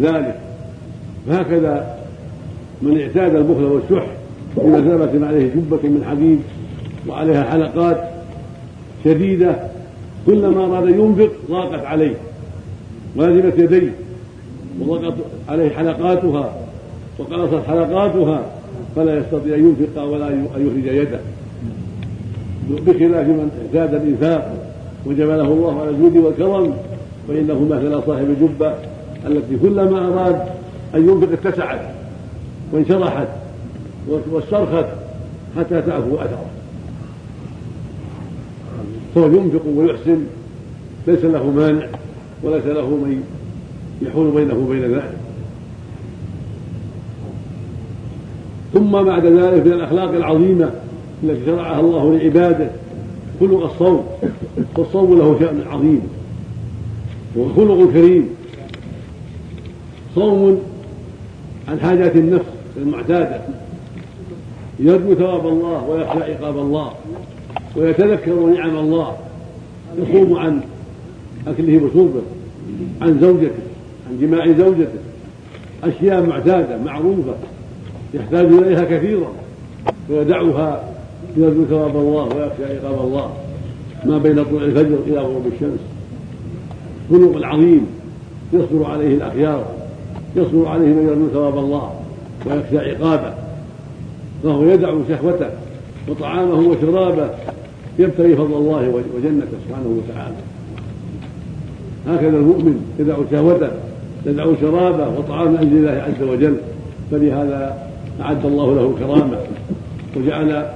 ذلك. 0.00 0.40
فهكذا 1.28 1.98
من 2.82 3.00
اعتاد 3.00 3.34
البخل 3.34 3.64
والشح 3.64 4.06
بمثابة 4.56 5.26
عليه 5.26 5.46
جبة 5.54 5.88
من 5.88 6.04
حديد 6.10 6.40
وعليها 7.08 7.44
حلقات 7.44 8.04
شديدة 9.04 9.56
كلما 10.26 10.64
أراد 10.64 10.88
ينفق 10.88 11.30
ضاقت 11.50 11.84
عليه 11.86 12.14
ولزمت 13.16 13.58
يديه 13.58 13.92
وضاقت 14.80 15.14
عليه 15.48 15.70
حلقاتها 15.70 16.52
وقلصت 17.18 17.66
حلقاتها 17.66 18.42
فلا 18.96 19.18
يستطيع 19.18 19.54
أن 19.54 19.60
ينفق 19.60 20.02
ولا 20.02 20.28
أن 20.28 20.46
يخرج 20.56 20.94
يده. 20.96 21.20
بخلاف 22.70 23.26
من 23.26 23.50
اعتاد 23.64 23.94
الإنفاق 23.94 24.54
وجبله 25.06 25.52
الله 25.52 25.80
على 25.80 25.90
الجود 25.90 26.16
والكرم 26.16 26.74
فإنه 27.28 27.68
مثل 27.70 28.02
صاحب 28.06 28.26
الجبة 28.30 28.74
التي 29.26 29.56
كلما 29.62 30.06
أراد 30.06 30.42
أن 30.94 31.08
ينفق 31.08 31.28
اتسعت 31.32 31.80
وانشرحت 32.72 33.28
واسترخت 34.32 34.86
حتى 35.56 35.82
تعفو 35.82 36.16
أثره. 36.16 36.46
فهو 39.14 39.26
ينفق 39.26 39.62
ويحسن 39.76 40.18
ليس 41.06 41.24
له 41.24 41.50
مانع 41.50 41.86
وليس 42.42 42.64
له 42.64 42.88
من 42.88 43.22
يحول 44.02 44.30
بينه 44.30 44.54
وبين 44.54 44.82
ذلك. 44.82 45.16
ثم 48.74 48.90
بعد 49.02 49.26
ذلك 49.26 49.66
من 49.66 49.72
الأخلاق 49.72 50.10
العظيمة 50.10 50.70
التي 51.22 51.46
شرعها 51.46 51.80
الله 51.80 52.14
لعباده 52.14 52.70
خلق 53.40 53.64
الصوم 53.64 54.06
والصوم 54.76 55.18
له 55.18 55.36
شأن 55.40 55.62
عظيم 55.70 56.00
وخلق 57.36 57.92
كريم. 57.92 58.28
صوم 60.18 60.60
عن 61.68 61.80
حاجات 61.80 62.16
النفس 62.16 62.44
المعتادة. 62.76 63.40
يرجو 64.80 65.14
ثواب 65.14 65.46
الله 65.46 65.88
ويخشى 65.88 66.32
عقاب 66.32 66.58
الله 66.58 66.92
ويتذكر 67.76 68.46
نعم 68.46 68.76
الله 68.76 69.16
يصوم 69.98 70.38
عن 70.38 70.60
أكله 71.46 71.76
وشربه 71.84 72.22
عن 73.02 73.18
زوجته 73.20 73.62
عن 74.10 74.18
جماع 74.20 74.46
زوجته. 74.46 74.98
أشياء 75.84 76.26
معتادة 76.26 76.78
معروفة 76.84 77.34
يحتاج 78.14 78.46
إليها 78.46 78.84
كثيرا. 78.84 79.32
ويدعها 80.10 80.84
يرجو 81.36 81.64
ثواب 81.64 81.96
الله 81.96 82.22
ويخشى 82.22 82.64
عقاب 82.64 83.06
الله. 83.06 83.32
ما 84.04 84.18
بين 84.18 84.44
طلوع 84.44 84.62
الفجر 84.62 84.98
إلى 85.06 85.18
غروب 85.18 85.46
الشمس. 85.46 85.80
خلق 87.10 87.36
العظيم 87.36 87.86
يصبر 88.52 88.84
عليه 88.84 89.14
الأخيار. 89.14 89.77
يصبر 90.36 90.68
عليه 90.68 90.86
من 90.86 91.08
يرجو 91.08 91.28
ثواب 91.32 91.58
الله 91.58 91.92
ويخشى 92.46 92.78
عقابه 92.90 93.34
فهو 94.42 94.64
يدع 94.64 94.94
شهوته 95.08 95.50
وطعامه 96.08 96.68
وشرابه 96.68 97.30
يبتغي 97.98 98.36
فضل 98.36 98.54
الله 98.54 99.02
وجنته 99.16 99.56
سبحانه 99.68 99.98
وتعالى. 99.98 100.36
هكذا 102.06 102.36
المؤمن 102.36 102.94
يدع 102.98 103.16
شهوته 103.30 103.68
يدع 104.26 104.46
شرابه 104.60 105.08
وطعام 105.18 105.56
أجل 105.56 105.76
الله 105.76 105.90
عز 105.90 106.22
وجل 106.28 106.56
فلهذا 107.10 107.88
أعد 108.20 108.46
الله 108.46 108.74
له 108.74 108.94
الكرامه 108.96 109.38
وجعل 110.16 110.66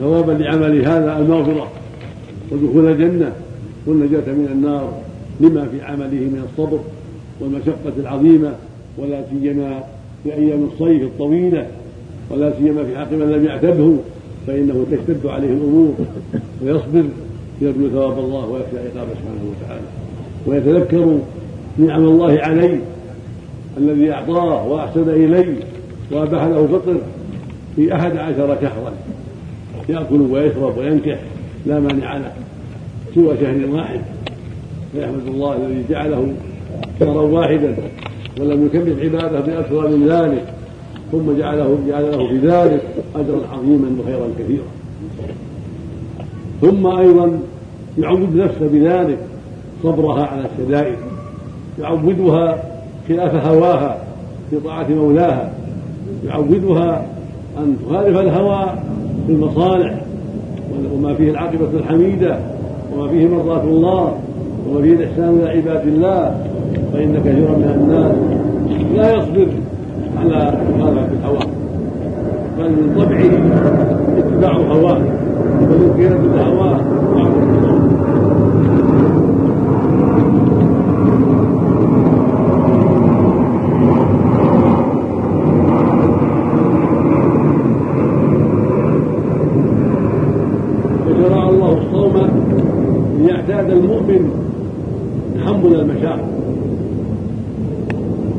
ثوابا 0.00 0.32
لعمل 0.32 0.84
هذا 0.86 1.18
المغفرة. 1.18 1.68
ودخول 2.50 2.86
الجنة 2.86 3.32
والنجاة 3.86 4.32
من 4.32 4.48
النار 4.52 4.92
لما 5.40 5.66
في 5.66 5.82
عمله 5.82 6.20
من 6.20 6.48
الصبر 6.50 6.78
والمشقة 7.40 7.92
العظيمة 7.98 8.52
ولا 8.98 9.24
سيما 9.30 9.84
في 10.24 10.34
أيام 10.34 10.68
الصيف 10.72 11.02
الطويلة 11.02 11.66
ولا 12.30 12.52
سيما 12.58 12.84
في 12.84 12.98
حق 12.98 13.12
من 13.12 13.32
لم 13.32 13.44
يعتده 13.44 13.92
فإنه 14.46 14.86
تشتد 14.90 15.26
عليه 15.26 15.48
الأمور 15.48 15.94
ويصبر 16.62 17.04
يرجو 17.60 17.88
ثواب 17.88 18.18
الله 18.18 18.46
ويخشى 18.46 18.78
عقابه 18.78 19.10
سبحانه 19.10 19.50
وتعالى. 19.50 19.86
ويتذكر 20.46 21.18
نعم 21.78 22.04
الله 22.04 22.40
عليه 22.40 22.80
الذي 23.78 24.12
أعطاه 24.12 24.66
وأحسن 24.66 25.08
إليه 25.08 25.54
وأباح 26.12 26.44
له 26.44 26.66
فطر 26.66 26.96
في 27.76 27.94
أحد 27.94 28.16
عشر 28.16 28.56
شهرا. 28.60 28.92
يأكل 29.88 30.20
ويشرب 30.20 30.78
وينكح 30.78 31.18
لا 31.66 31.80
مانع 31.80 32.16
له 32.16 32.32
سوى 33.14 33.36
شهر 33.40 33.66
واحد. 33.70 34.00
فيحمد 34.92 35.26
الله 35.26 35.56
الذي 35.56 35.84
جعله 35.90 36.32
شهرا 37.00 37.20
واحدا 37.20 37.76
ولم 38.40 38.66
يكلف 38.66 39.02
عباده 39.02 39.40
بأكثر 39.40 39.88
من 39.88 40.08
ذلك 40.08 40.44
ثم 41.12 41.38
جعله 41.38 41.78
جعل 41.88 42.10
له 42.12 42.28
في 42.28 42.38
ذلك 42.38 42.82
أجرا 43.16 43.40
عظيما 43.52 43.96
وخيرا 44.00 44.28
كثيرا. 44.38 44.64
ثم 46.60 46.86
أيضا 46.86 47.38
يعود 47.98 48.36
نفسه 48.36 48.68
بذلك 48.72 49.18
صبرها 49.82 50.26
على 50.26 50.44
الشدائد 50.52 50.96
يعودها 51.80 52.62
خلاف 53.08 53.46
هواها 53.46 53.98
في 54.50 54.60
طاعة 54.60 54.86
مولاها 54.88 55.52
يعودها 56.26 57.06
أن 57.58 57.76
تخالف 57.86 58.18
الهوى 58.18 58.66
في 59.26 59.32
المصالح 59.32 60.02
وما 60.94 61.14
فيه 61.14 61.30
العاقبة 61.30 61.68
الحميدة 61.74 62.38
وما 62.92 63.08
فيه 63.08 63.28
مرضاة 63.28 63.62
الله 63.62 64.18
وما 64.68 64.82
فيه 64.82 64.92
الإحسان 64.92 65.28
إلى 65.28 65.50
عباد 65.50 65.86
الله 65.86 66.46
فإن 66.92 67.14
كثيرا 67.24 67.56
من 67.56 67.68
الناس 67.80 68.16
لا 68.96 69.14
يصبر 69.14 69.48
على 70.20 70.52
مخالفة 70.78 71.08
الهوى 71.12 71.46
بل 72.58 72.70
من 72.70 72.94
طبعه 72.96 73.32
اتباع 74.18 74.52
هواه 74.52 74.98
ومن 75.60 75.94
قيادة 75.96 76.16
الهوى 76.16 76.80
وشرع 91.06 91.48
الله 91.48 91.72
الصوم 91.78 92.14
ليعتاد 93.20 93.70
المؤمن 93.70 94.30
تحمل 95.36 95.74
المشاق 95.80 96.18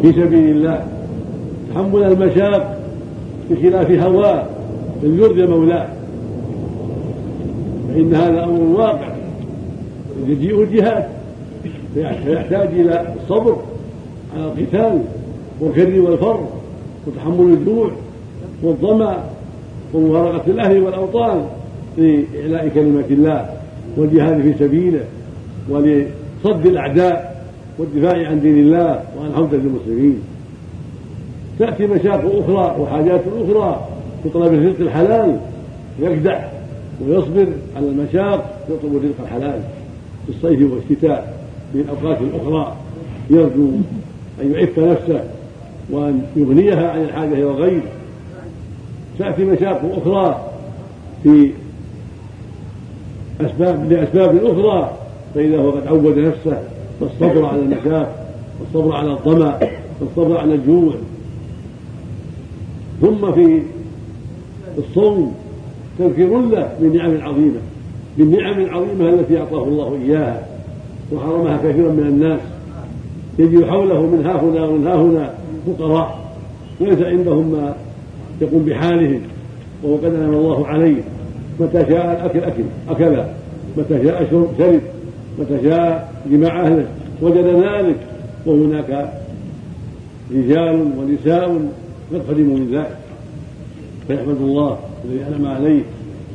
في 0.03 0.11
سبيل 0.11 0.49
الله. 0.49 0.85
تحمل 1.73 2.03
المشاق 2.03 2.79
بخلاف 3.49 3.91
هواه. 3.91 4.45
بل 5.03 5.19
يرضي 5.19 5.45
مولاه. 5.45 5.87
فإن 7.89 8.15
هذا 8.15 8.43
أمر 8.43 8.61
واقع. 8.61 9.15
يجيء 10.27 10.63
الجهاد. 10.63 11.03
فيحتاج 11.93 12.67
إلى 12.67 13.13
الصبر 13.21 13.57
على 14.35 14.45
القتال 14.45 15.01
والكر 15.59 16.01
والفر 16.01 16.39
وتحمل 17.07 17.53
الجوع 17.53 17.91
والظمأ 18.63 19.23
ومفارقة 19.93 20.51
الأهل 20.51 20.81
والأوطان 20.81 21.45
لإعلاء 21.97 22.71
كلمة 22.75 23.05
الله 23.09 23.49
والجهاد 23.97 24.41
في 24.41 24.53
سبيله 24.59 25.03
ولصد 25.69 26.65
الأعداء 26.65 27.32
والدفاع 27.77 28.27
عن 28.27 28.41
دين 28.41 28.57
الله 28.57 29.03
وعن 29.17 29.33
حوزة 29.35 29.57
المسلمين 29.57 30.21
تأتي 31.59 31.87
مشاق 31.87 32.21
أخرى 32.25 32.81
وحاجات 32.81 33.21
أخرى 33.41 33.87
في 34.23 34.29
طلب 34.29 34.53
الرزق 34.53 34.79
الحلال 34.79 35.39
يجدع 35.99 36.43
ويصبر 37.01 37.47
على 37.75 37.87
المشاق 37.87 38.59
يطلب 38.69 38.95
الرزق 38.95 39.21
الحلال. 39.23 39.61
في 40.25 40.29
الصيف 40.29 40.71
والشتاء 40.71 41.37
في 41.73 41.81
الأوقات 41.81 42.17
الأخرى 42.21 42.75
يرجو 43.29 43.69
أن 44.41 44.53
يعف 44.53 44.79
نفسه 44.79 45.23
وأن 45.89 46.21
يغنيها 46.35 46.91
عن 46.91 47.01
الحاجة 47.01 47.33
إلى 47.33 47.43
الغير 47.43 47.81
تأتي 49.19 49.45
مشاق 49.45 49.81
أخرى 50.01 50.49
في 51.23 51.51
أسباب 53.41 53.91
لأسباب 53.91 54.45
أخرى 54.45 54.91
فإذا 55.35 55.57
هو 55.57 55.71
قد 55.71 55.87
عود 55.87 56.17
نفسه 56.17 56.63
فالصبر 56.99 57.45
على 57.45 57.61
المشاق 57.61 58.27
والصبر 58.59 58.95
على 58.95 59.11
الظمأ 59.11 59.59
والصبر 60.01 60.37
على 60.37 60.55
الجوع. 60.55 60.93
ثم 63.01 63.31
في 63.31 63.61
الصوم 64.77 65.33
تذكير 65.99 66.39
له 66.39 66.69
بالنعم 66.81 67.11
العظيمة 67.11 67.59
بالنعم 68.17 68.59
العظيمة 68.59 69.09
التي 69.09 69.37
أعطاه 69.37 69.63
الله 69.63 69.97
إياها 70.05 70.47
وحرمها 71.13 71.57
كثيرا 71.57 71.91
من 71.91 72.07
الناس. 72.07 72.39
يجد 73.39 73.65
حوله 73.65 74.01
من 74.01 74.25
ها 74.25 74.41
هنا 74.41 74.65
ومن 74.65 74.87
ها 74.87 74.95
هنا 74.95 75.33
فقراء 75.67 76.33
ليس 76.81 77.01
عندهم 77.01 77.51
ما 77.51 77.75
يقوم 78.41 78.65
بحالهم. 78.65 79.21
وهو 79.83 79.95
قد 79.95 80.05
أنعم 80.05 80.33
الله 80.33 80.67
عليه. 80.67 81.01
متى 81.59 81.85
شاء 81.89 82.21
الأكل 82.21 82.39
أكل 82.39 82.63
أكل. 82.89 83.23
متى 83.77 84.03
شاء 84.03 84.27
شرب 84.31 84.47
شرب. 84.57 84.81
متى 85.39 85.63
شاء 85.63 86.13
جماع 86.31 86.61
أهله. 86.61 86.87
وجد 87.21 87.45
ذلك 87.45 87.97
وهناك 88.45 89.13
رجال 90.31 90.91
ونساء 90.97 91.71
خدموا 92.27 92.57
من 92.57 92.71
ذلك. 92.73 92.97
فيحمد 94.07 94.37
الله 94.41 94.79
الذي 95.05 95.23
أنعم 95.27 95.45
عليه 95.45 95.81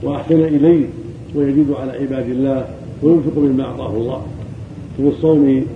وأحسن 0.03 0.41
إليه 0.41 0.87
ويزيد 1.35 1.67
على 1.81 1.93
عباد 1.93 2.31
الله 2.31 2.67
وينفق 3.03 3.39
مما 3.39 3.65
أعطاه 3.65 3.97
الله. 3.97 4.23
وفي 4.99 5.09
الصوم 5.09 5.67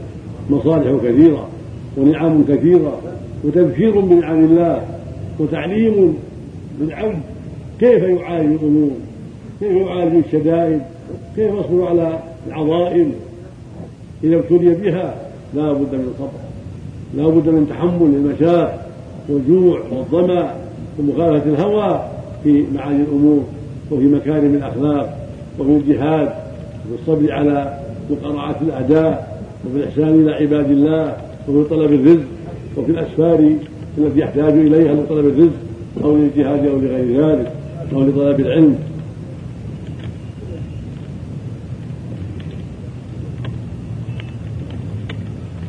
مصالح 0.50 1.04
كثيرة 1.04 1.48
ونعم 1.96 2.44
كثيرة 2.48 3.00
وتذكير 3.44 4.00
بنعم 4.00 4.44
الله 4.44 4.82
وتعليم 5.38 6.18
للعبد 6.80 7.20
كيف 7.80 8.02
يعالج 8.02 8.52
الأمور 8.52 8.90
كيف 9.60 9.72
يعالج 9.72 10.24
الشدائد؟ 10.26 10.80
كيف 11.36 11.54
يصبر 11.54 11.86
على 11.86 12.18
العظائم 12.48 13.12
إذا 14.24 14.36
ابتلي 14.36 14.74
بها 14.74 15.14
لا 15.54 15.72
بد 15.72 15.94
من 15.94 16.12
الصبر 16.14 16.38
لا 17.16 17.28
بد 17.28 17.48
من 17.48 17.66
تحمل 17.70 18.14
المشاق 18.14 18.86
والجوع 19.28 19.80
والظمأ 19.90 20.54
ومخالفه 20.98 21.50
الهوى 21.50 22.04
في 22.44 22.64
معاني 22.74 23.02
الأمور 23.02 23.42
وفي 23.90 24.04
مكارم 24.04 24.54
الأخلاق 24.54 25.18
وفي 25.58 25.70
الجهاد 25.70 26.32
وفي 26.86 27.02
الصبر 27.02 27.32
على 27.32 27.78
مقارعة 28.10 28.56
الاعداء 28.62 29.42
وفي 29.66 29.76
الإحسان 29.76 30.08
إلى 30.08 30.32
عباد 30.32 30.70
الله 30.70 31.16
وفي 31.48 31.68
طلب 31.68 31.92
الرزق 31.92 32.26
وفي 32.76 32.92
الأسفار 32.92 33.52
التي 33.98 34.20
يحتاج 34.20 34.52
إليها 34.52 34.94
لطلب 34.94 35.26
الرزق 35.26 35.52
أو 36.04 36.16
للجهاد 36.16 36.66
أو 36.66 36.76
لغير 36.76 37.26
ذلك 37.26 37.52
أو 37.92 38.02
لطلب 38.02 38.40
العلم. 38.40 38.78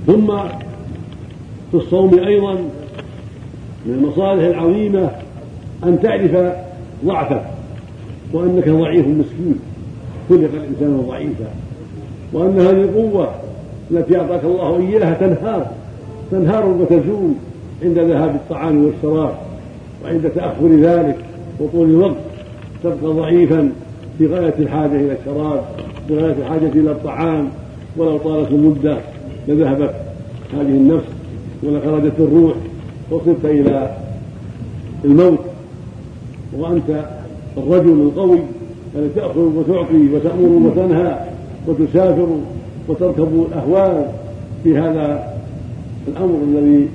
ثم 0.07 0.27
في 1.71 1.77
الصوم 1.77 2.19
أيضا 2.19 2.53
من 3.85 3.93
المصالح 3.93 4.43
العظيمة 4.43 5.09
أن 5.83 5.99
تعرف 6.03 6.53
ضعفك 7.05 7.43
وأنك 8.33 8.69
ضعيف 8.69 9.07
مسكين. 9.07 9.59
خلق 10.29 10.49
الإنسان 10.53 11.05
ضعيفا. 11.07 11.45
وأن 12.33 12.59
هذه 12.59 12.81
القوة 12.81 13.29
التي 13.91 14.19
أعطاك 14.19 14.43
الله 14.43 14.77
إياها 14.79 15.13
تنهار. 15.13 15.67
تنهار 16.31 16.65
وتزول 16.65 17.33
عند 17.83 17.99
ذهاب 17.99 18.35
الطعام 18.35 18.85
والشراب 18.85 19.35
وعند 20.03 20.29
تأخر 20.29 20.67
ذلك 20.67 21.17
وطول 21.59 21.89
الوقت. 21.89 22.17
تبقى 22.83 23.13
ضعيفا 23.13 23.71
في 24.17 24.27
غاية 24.27 24.53
الحاجة 24.59 24.95
إلى 24.95 25.17
الشراب 25.19 25.63
في 26.07 26.17
غاية 26.17 26.35
الحاجة 26.39 26.67
إلى 26.67 26.91
الطعام 26.91 27.49
ولو 27.97 28.17
طالت 28.17 28.51
المدة. 28.51 28.97
لذهبت 29.47 29.95
هذه 30.53 30.61
النفس 30.61 31.07
ولخرجت 31.63 32.19
الروح 32.19 32.53
وصرت 33.11 33.45
إلى 33.45 33.97
الموت. 35.05 35.39
وأنت 36.57 37.05
الرجل 37.57 38.01
القوي 38.01 38.39
الذي 38.95 39.09
تأخذ 39.15 39.39
وتعطي 39.39 40.13
وتأمر 40.13 40.67
وتنهى 40.67 41.19
وتسافر 41.67 42.27
وتركب 42.87 43.47
الأهوال 43.51 44.05
في 44.63 44.77
هذا 44.77 45.33
الأمر 46.07 46.37
الذي 46.47 46.89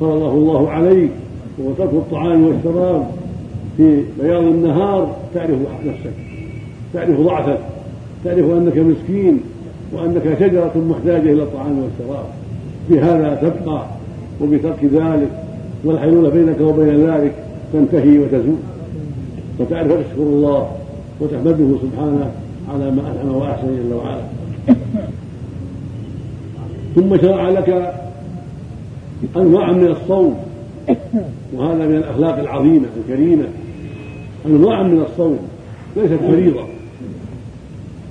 فرضه 0.00 0.32
الله 0.32 0.70
عليك. 0.70 1.10
وهو 1.58 1.98
الطعام 1.98 2.46
والشراب 2.46 3.06
في 3.76 4.02
بياض 4.22 4.42
النهار 4.42 5.16
تعرف 5.34 5.58
نفسك 5.86 6.12
تعرف 6.94 7.20
ضعفك 7.20 7.58
تعرف 8.24 8.50
أنك 8.50 8.76
مسكين. 8.76 9.40
وأنك 9.92 10.36
شجرة 10.40 10.72
محتاجة 10.76 11.32
إلى 11.32 11.42
الطعام 11.42 11.78
والشراب. 11.78 12.24
بهذا 12.90 13.34
تبقى 13.34 13.86
وبترك 14.40 14.84
ذلك 14.84 15.30
والحيلولة 15.84 16.28
بينك 16.28 16.60
وبين 16.60 17.10
ذلك 17.10 17.32
تنتهي 17.72 18.18
وتزول. 18.18 18.56
وتعرف 19.58 19.92
تشكر 19.92 20.22
الله 20.22 20.70
وتحمده 21.20 21.76
سبحانه 21.82 22.30
على 22.74 22.90
ما 22.90 23.02
أنعم 23.12 23.36
وأحسن 23.36 23.66
جل 23.66 23.94
وعلا. 23.94 24.22
ثم 26.94 27.16
شرع 27.16 27.48
لك 27.48 27.94
أنواع 29.36 29.72
من 29.72 29.86
الصوم 29.86 30.36
وهذا 31.54 31.86
من 31.86 31.96
الأخلاق 31.96 32.38
العظيمة 32.38 32.86
الكريمة. 32.96 33.44
أنواع 34.46 34.82
من 34.82 35.00
الصوم 35.10 35.38
ليست 35.96 36.18
فريضة. 36.28 36.64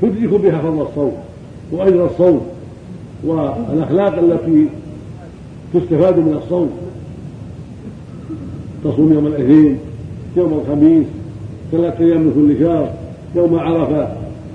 تدرك 0.02 0.42
بها 0.42 0.60
فضل 0.60 0.82
الصوم. 0.82 1.14
وأجر 1.72 2.06
الصوم 2.06 2.42
والأخلاق 3.24 4.18
التي 4.18 4.68
تستفاد 5.74 6.18
من 6.18 6.40
الصوم 6.44 6.70
تصوم 8.84 9.14
يوم 9.14 9.28
الاثنين 9.28 9.78
يوم 10.38 10.62
الخميس 10.62 11.06
ثلاثة 11.72 12.06
أيام 12.06 12.22
من 12.22 12.34
كل 12.36 12.66
شهر 12.66 12.90
يوم 13.36 13.60
عرفة 13.60 14.08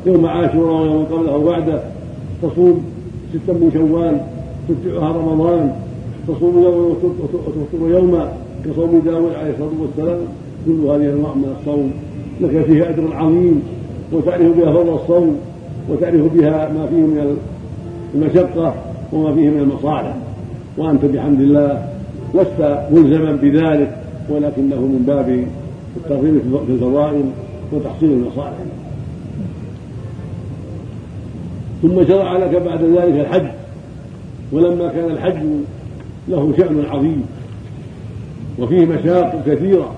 يوم 0.07 0.27
عاشوراء 0.27 0.83
ويوم 0.83 1.05
قبله 1.05 1.37
وبعده. 1.37 1.81
تصوم 2.43 2.85
ستا 3.31 3.53
من 3.53 3.71
شوال 3.75 4.21
تتبعها 4.69 5.13
رمضان. 5.13 5.73
تصوم 6.29 6.63
يوما 6.63 6.87
وتفطر 6.87 7.89
يوما 7.89 8.33
كصوم 8.65 9.03
داود 9.05 9.33
عليه 9.35 9.51
الصلاة 9.51 9.71
والسلام. 9.81 10.19
كل 10.67 10.73
هذه 10.73 11.13
أنواع 11.13 11.35
من 11.35 11.57
الصوم. 11.61 11.91
لك 12.41 12.65
فيها 12.65 12.91
أجر 12.91 13.17
عظيم 13.17 13.63
وتعرف 14.13 14.57
بها 14.57 14.73
فضل 14.73 14.95
الصوم. 14.95 15.37
وتعرف 15.89 16.35
بها 16.35 16.69
ما 16.69 16.87
فيه 16.87 16.97
من 16.97 17.39
المشقة 18.15 18.75
وما 19.13 19.35
فيه 19.35 19.49
من 19.49 19.61
المصالح. 19.61 20.17
وأنت 20.79 21.05
بحمد 21.05 21.41
الله 21.41 21.89
لست 22.35 22.79
ملزما 22.91 23.33
بذلك 23.33 23.97
ولكنه 24.29 24.81
من 24.81 25.05
باب 25.07 25.45
الترغيب 25.97 26.41
في 26.67 26.73
الفضائل 26.73 27.25
وتحصيل 27.73 28.11
المصالح. 28.11 28.57
ثم 31.83 32.07
شرع 32.09 32.37
لك 32.37 32.63
بعد 32.63 32.83
ذلك 32.83 33.27
الحج 33.27 33.47
ولما 34.53 34.89
كان 34.89 35.11
الحج 35.11 35.43
له 36.29 36.55
شأن 36.57 36.85
عظيم 36.91 37.25
وفيه 38.59 38.87
مشاق 38.87 39.43
كثيرة 39.47 39.95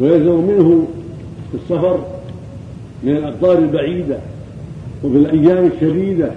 ويلزم 0.00 0.40
منه 0.40 0.86
السفر 1.54 1.98
من 3.02 3.16
الأقطار 3.16 3.58
البعيدة 3.58 4.18
وفي 5.04 5.16
الأيام 5.16 5.70
الشديدة 5.74 6.30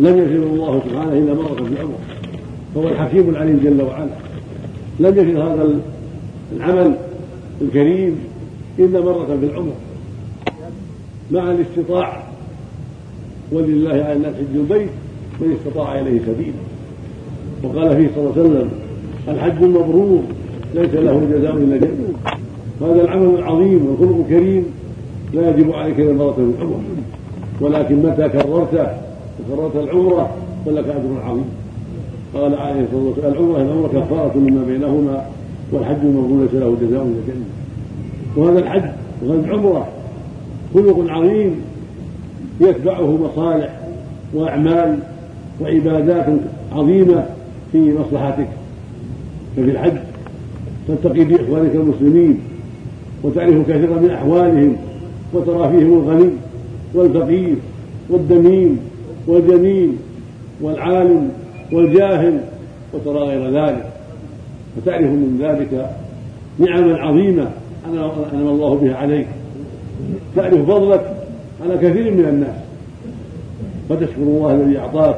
لم 0.00 0.18
يجد 0.18 0.40
الله 0.52 0.82
سبحانه 0.88 1.12
إلا 1.12 1.34
مرة 1.34 1.54
في 1.54 1.72
العمر 1.72 1.98
فهو 2.74 2.88
الحكيم 2.88 3.28
العليم 3.30 3.60
جل 3.64 3.82
وعلا. 3.82 4.10
لم 5.00 5.18
يجد 5.18 5.36
هذا 5.36 5.80
العمل 6.56 6.94
الكريم 7.60 8.18
إلا 8.78 9.00
مرة 9.00 9.36
في 9.40 9.46
العمر. 9.46 9.72
مع 11.30 11.50
الاستطاعة 11.50 12.22
ولله 13.52 13.90
على 13.90 14.12
الناس 14.12 14.34
حج 14.34 14.56
البيت 14.56 14.90
من 15.40 15.56
استطاع 15.60 16.00
إليه 16.00 16.20
سبيلا. 16.20 16.62
وقال 17.62 17.96
فيه 17.96 18.10
صلى 18.14 18.24
الله 18.24 18.32
عليه 18.36 18.40
وسلم 18.40 18.70
الحج 19.28 19.62
المبرور 19.62 20.22
ليس 20.74 20.94
له 20.94 21.28
جزاء 21.32 21.56
إلا 21.56 21.76
جنة 21.76 22.14
هذا 22.80 23.02
العمل 23.02 23.34
العظيم 23.38 23.86
والخلق 23.86 24.16
الكريم 24.24 24.64
لا 25.34 25.50
يجب 25.50 25.72
عليك 25.72 26.00
إلا 26.00 26.12
مرة 26.12 26.32
في 26.32 26.40
العمر. 26.40 26.80
ولكن 27.60 27.96
متى 27.96 28.28
كررته 28.28 28.86
وكررت 29.40 29.76
العمرة 29.76 30.30
فلك 30.66 30.84
أجر 30.84 31.22
عظيم. 31.24 31.44
قال 32.34 32.54
عليه 32.54 32.80
الصلاة 32.80 33.04
والسلام 33.04 33.32
العمرة 33.32 33.62
العمرة 33.62 33.88
كفارة 33.88 34.32
مما 34.36 34.64
بينهما 34.66 35.26
والحج 35.72 35.96
المبرور 36.02 36.42
ليس 36.42 36.54
له 36.54 36.76
جزاء 36.80 37.02
إلا 37.02 37.18
الجنة 37.18 37.44
وهذا 38.36 38.58
الحج 38.58 38.90
وهذه 39.22 39.44
العمرة 39.44 39.88
خلق 40.74 41.10
عظيم 41.10 41.60
يتبعه 42.60 43.16
مصالح 43.16 43.80
وأعمال 44.34 44.98
وعبادات 45.60 46.26
عظيمة 46.72 47.26
في 47.72 47.94
مصلحتك. 47.98 48.48
ففي 49.56 49.70
الحج 49.70 49.96
تلتقي 50.88 51.24
بإخوانك 51.24 51.74
المسلمين 51.74 52.40
وتعرف 53.22 53.70
كثيرا 53.70 54.00
من 54.00 54.10
أحوالهم 54.10 54.76
وترى 55.32 55.68
فيهم 55.68 55.92
الغني. 55.92 56.30
والفقير 56.94 57.56
والدميم 58.10 58.80
والجميل 59.26 59.92
والعالم 60.62 61.30
والجاهل 61.72 62.40
وترى 62.94 63.18
غير 63.18 63.50
ذلك. 63.50 63.86
فتعرف 64.76 65.04
من 65.04 65.38
ذلك 65.42 65.90
نعما 66.58 66.96
عظيمة 66.96 67.50
أنعم 68.32 68.48
الله 68.48 68.74
بها 68.74 68.96
عليك. 68.96 69.26
تعرف 70.36 70.70
فضلك 70.70 71.16
على 71.64 71.76
كثير 71.76 72.14
من 72.14 72.24
الناس. 72.24 72.56
فتشكر 73.88 74.22
الله 74.22 74.54
الذي 74.54 74.78
أعطاك 74.78 75.16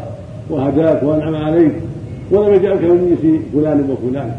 وهداك 0.51 1.03
وأنعم 1.03 1.35
عليك. 1.35 1.73
ولم 2.31 2.55
يجعلك 2.55 2.83
من 2.83 3.17
جنس 3.23 3.41
فلان 3.53 3.91
وفلان. 3.91 4.33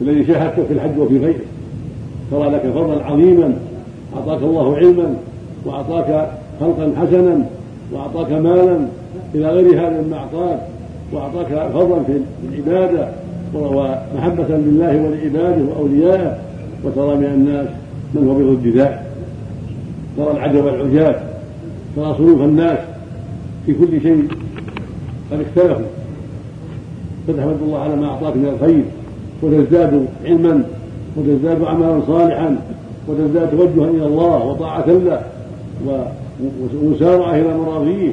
الذي 0.00 0.26
شاهدته 0.26 0.64
في 0.64 0.72
الحج 0.72 0.98
وفي 0.98 1.18
غيره 1.18 1.44
ترى 2.30 2.50
لك 2.50 2.62
فضلا 2.74 3.04
عظيما. 3.04 3.56
أعطاك 4.16 4.42
الله 4.42 4.76
علما. 4.76 5.14
وأعطاك 5.64 6.30
خلقا 6.62 6.92
حسنا 7.00 7.46
وأعطاك 7.92 8.32
مالا 8.32 8.78
إلى 9.34 9.46
غير 9.46 9.80
هذا 9.80 10.02
مما 10.02 10.16
أعطاك 10.16 10.58
وأعطاك 11.12 11.72
فضلا 11.72 12.02
في 12.04 12.20
العبادة 12.52 13.08
ومحبة 13.54 14.56
لله 14.56 15.02
ولعباده 15.02 15.64
وأوليائه 15.64 16.38
وترى 16.84 17.16
من 17.16 17.24
الناس 17.24 17.66
من 18.14 18.28
هو 18.28 18.34
بضد 18.34 18.66
ذلك. 18.76 19.02
ترى 20.16 20.30
العجب 20.30 20.68
العجاب 20.68 21.22
ترى 21.96 22.14
صنوف 22.18 22.40
الناس 22.40 22.78
في 23.66 23.74
كل 23.74 24.00
شيء 24.02 24.28
قد 25.32 25.40
اختلفوا. 25.40 25.86
فتحمد 27.28 27.56
الله 27.62 27.78
على 27.78 27.96
ما 27.96 28.06
أعطاك 28.06 28.36
من 28.36 28.48
الخير 28.54 28.84
وتزداد 29.42 30.06
علما 30.24 30.62
وتزداد 31.16 31.64
عملا 31.64 32.00
صالحا 32.06 32.56
وتزداد 33.08 33.50
توجها 33.50 33.90
إلى 33.90 34.06
الله 34.06 34.46
وطاعة 34.46 34.86
له. 34.86 35.22
ومسارعة 36.82 37.34
إلى 37.34 37.58
مراضيه 37.58 38.12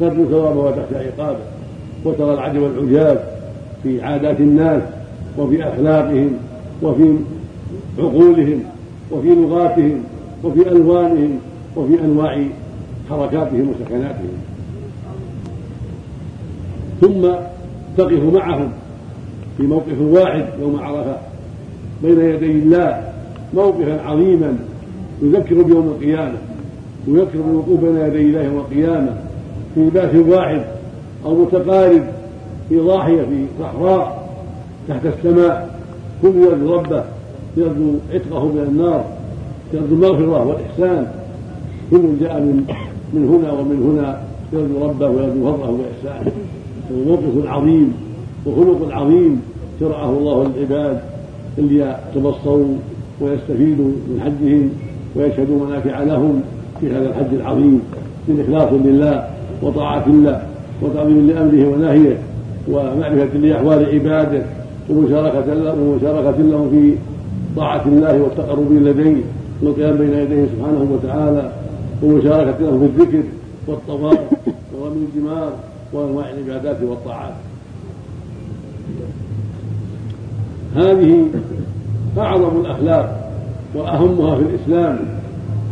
ترجو 0.00 0.24
ثوابه 0.24 0.60
وتخشى 0.60 0.96
عقابه 0.96 1.38
وترى 2.04 2.34
العجب 2.34 2.62
والعجاب 2.62 3.24
في 3.82 4.02
عادات 4.02 4.40
الناس 4.40 4.82
وفي 5.38 5.68
أخلاقهم 5.68 6.30
وفي 6.82 7.14
عقولهم 7.98 8.62
وفي 9.12 9.28
لغاتهم 9.28 10.02
وفي 10.44 10.68
ألوانهم 10.68 11.38
وفي 11.76 12.00
أنواع 12.00 12.44
حركاتهم 13.10 13.70
وسكناتهم. 13.70 14.32
ثم 17.00 17.28
تقف 17.96 18.34
معهم 18.34 18.68
في 19.56 19.62
موقف 19.62 20.00
واحد 20.00 20.44
يوم 20.60 20.80
عرفة 20.80 21.16
بين 22.02 22.20
يدي 22.20 22.50
الله 22.50 23.12
موقفا 23.54 24.02
عظيما 24.02 24.56
يذكر 25.22 25.62
بيوم 25.62 25.86
القيامة. 25.86 26.38
ويذكر 27.08 27.38
بالوقوف 27.46 27.80
بين 27.80 27.96
يدي 27.96 28.20
الله 28.20 28.42
يوم 28.42 28.56
القيامة 28.56 29.16
في 29.74 29.80
لباس 29.80 30.14
واحد 30.14 30.62
أو 31.24 31.34
متقارب 31.34 32.02
في 32.68 32.78
ضاحية 32.78 33.22
في 33.22 33.46
صحراء 33.60 34.30
تحت 34.88 35.06
السماء 35.06 35.80
كل 36.22 36.28
يرجو 36.28 36.74
ربه 36.74 37.04
يرجو 37.56 37.92
عتقه 38.12 38.44
من 38.44 38.66
النار 38.68 39.04
يرجو 39.72 39.94
المغفرة 39.94 40.46
والإحسان 40.46 41.06
كل 41.90 42.02
جاء 42.20 42.40
من 42.40 42.64
من 43.14 43.28
هنا 43.28 43.52
ومن 43.52 43.82
هنا 43.82 44.20
يرجو 44.52 44.86
ربه 44.86 45.08
ويرجو 45.08 45.52
فضله 45.52 45.70
وإحسانه. 45.70 46.32
موقف 47.06 47.46
عظيم 47.46 47.94
وخلق 48.46 48.92
عظيم. 48.92 49.42
شرعه 49.80 50.10
الله 50.10 50.44
للعباد 50.44 51.00
ليتبصروا 51.58 52.76
ويستفيدوا 53.20 53.84
من 53.86 54.20
حجهم 54.24 54.70
ويشهدوا 55.16 55.66
منافع 55.66 56.02
لهم. 56.02 56.42
في 56.80 56.90
هذا 56.90 57.08
الحج 57.08 57.34
العظيم 57.34 57.80
من 58.28 58.40
إخلاص 58.40 58.72
لله 58.72 59.28
وطاعة 59.62 60.06
الله 60.06 60.42
وتعظيم 60.82 61.26
لأمره 61.26 61.68
ونهيه 61.68 62.18
ومعرفة 62.68 63.38
لأحوال 63.38 63.86
عباده 63.86 64.42
ومشاركة 64.90 65.74
ومشاركة 65.82 66.38
لهم 66.38 66.70
في 66.70 66.94
طاعة 67.56 67.82
الله 67.86 68.22
والتقرب 68.22 68.72
لديه 68.72 69.16
والقيام 69.62 69.96
بين 69.96 70.14
يديه 70.14 70.46
سبحانه 70.56 70.90
وتعالى 70.92 71.52
ومشاركة 72.02 72.60
لهم 72.60 72.78
في 72.96 73.02
الذكر 73.02 73.22
والطواف 73.66 74.18
ورمي 74.80 75.06
الجمار 75.14 75.52
وانواع 75.92 76.24
العبادات 76.30 76.82
والطاعات. 76.82 77.34
هذه 80.76 81.26
أعظم 82.18 82.60
الأخلاق 82.60 83.30
وأهمها 83.74 84.36
في 84.36 84.42
الإسلام 84.42 84.98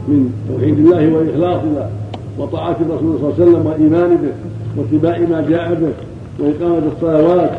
من 0.09 0.33
توحيد 0.49 0.79
الله 0.79 1.15
والاخلاص 1.15 1.63
له 1.65 1.91
وطاعة 2.39 2.77
الرسول 2.81 3.19
صلى 3.19 3.29
الله 3.29 3.35
عليه 3.39 3.43
وسلم 3.43 3.67
والايمان 3.67 4.17
به 4.17 4.33
واتباع 4.77 5.19
ما 5.19 5.47
جاء 5.51 5.75
به 5.75 5.93
وإقامة 6.39 6.83
الصلوات 6.97 7.51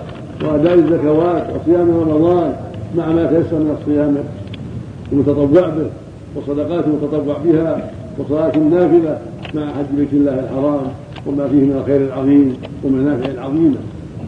وأداء 0.43 0.73
الزكوات 0.73 1.47
وصيام 1.55 1.89
رمضان 1.89 2.53
مع 2.97 3.07
ما 3.07 3.25
تيسر 3.25 3.59
من 3.59 3.77
الصيام 3.81 4.17
المتطوع 5.11 5.69
به 5.69 5.89
وصدقات 6.35 6.85
المتطوع 6.85 7.37
بها 7.45 7.91
وصلاه 8.19 8.51
النافلة 8.55 9.17
مع 9.53 9.61
حج 9.61 9.85
بيت 9.97 10.13
الله 10.13 10.39
الحرام 10.39 10.81
وما 11.27 11.47
فيه 11.47 11.57
من 11.57 11.77
الخير 11.81 12.01
العظيم 12.01 12.57
والمنافع 12.83 13.31
العظيمة. 13.31 13.77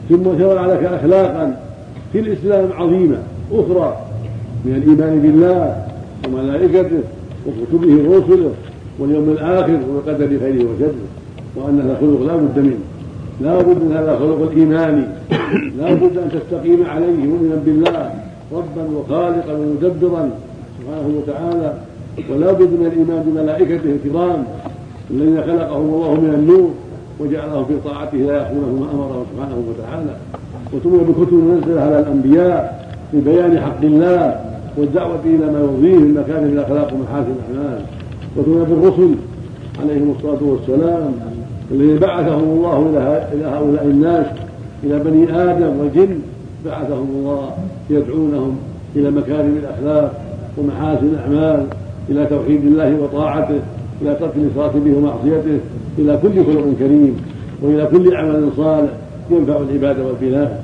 ثم 0.09 0.39
شرع 0.39 0.65
لك 0.65 0.83
أخلاقا 0.83 1.59
في 2.13 2.19
الإسلام 2.19 2.69
عظيمة 2.77 3.17
أخرى 3.51 3.97
من 4.65 4.75
الإيمان 4.75 5.19
بالله 5.21 5.85
وملائكته 6.27 7.03
وكتبه 7.47 8.09
ورسله 8.09 8.51
واليوم 8.99 9.29
الآخر 9.29 9.79
وقدر 9.95 10.27
خيره 10.39 10.65
وشره 10.69 10.93
وأن 11.55 11.81
هذا 11.81 11.97
خلق 12.01 12.21
لا 12.27 12.35
بد 12.35 12.59
منه. 12.59 12.79
لا 13.41 13.61
بد 13.61 13.77
من 13.83 13.91
هذا 13.97 14.15
خلق 14.19 14.51
الإيمان. 14.51 15.07
لا 15.77 15.93
بد 15.93 16.17
أن 16.17 16.29
تستقيم 16.31 16.85
عليه 16.85 17.17
مؤمنا 17.27 17.55
بالله 17.65 18.13
ربا 18.51 18.83
وخالقا 18.97 19.53
ومدبرا 19.53 20.29
سبحانه 20.79 21.09
وتعالى. 21.17 21.73
ولا 22.31 22.51
بد 22.51 22.71
من 22.79 22.85
الإيمان 22.93 23.23
بملائكته 23.27 23.89
الكرام 23.95 24.43
الذين 25.11 25.41
خلقهم 25.41 25.93
الله 25.93 26.13
من 26.13 26.33
النور 26.33 26.69
وجعلهم 27.19 27.65
في 27.65 27.73
طاعته 27.89 28.17
لا 28.17 28.41
يخونه 28.41 28.71
ما 28.79 28.87
أمره 28.93 29.25
سبحانه 29.33 29.63
وتعالى. 29.69 30.15
وتؤمن 30.73 31.03
بكتب 31.09 31.33
منزلة 31.33 31.81
على 31.81 31.99
الأنبياء 31.99 32.89
لبيان 33.13 33.59
حق 33.59 33.81
الله. 33.83 34.50
والدعوة 34.77 35.19
إلى 35.25 35.45
ما 35.51 35.59
يرضيه 35.59 35.97
من 35.97 36.13
مكارم 36.13 36.45
الاخلاق 36.45 36.93
ومحاسن 36.93 37.33
الأعمال. 37.49 37.81
وتؤمن 38.37 38.63
بالرسل 38.63 39.15
عليهم 39.81 40.15
الصلاة 40.17 40.43
والسلام 40.43 41.13
الذين 41.71 41.97
بعثهم 41.97 42.43
الله 42.43 42.79
إلى 43.33 43.45
هؤلاء 43.45 43.83
الناس 43.85 44.25
إلى 44.83 44.99
بني 44.99 45.23
آدم 45.43 45.79
والجن. 45.79 46.19
بعثهم 46.65 47.07
الله 47.15 47.49
يدعونهم 47.89 48.57
إلى 48.95 49.11
مكارم 49.11 49.57
الأخلاق 49.63 50.21
ومحاسن 50.57 51.05
الأعمال 51.05 51.65
إلى 52.09 52.25
توحيد 52.25 52.65
الله 52.65 52.95
وطاعته 53.01 53.59
إلى 54.01 54.15
ترك 54.15 54.31
الإشراك 54.35 54.71
به 54.75 54.97
ومعصيته 54.97 55.59
إلى 55.97 56.19
كل 56.21 56.45
خلق 56.45 56.65
كريم 56.79 57.17
وإلى 57.61 57.85
كل 57.85 58.15
عمل 58.15 58.49
صالح 58.57 58.89
ينفع 59.31 59.57
العباد 59.57 59.99
والبلاد. 59.99 60.57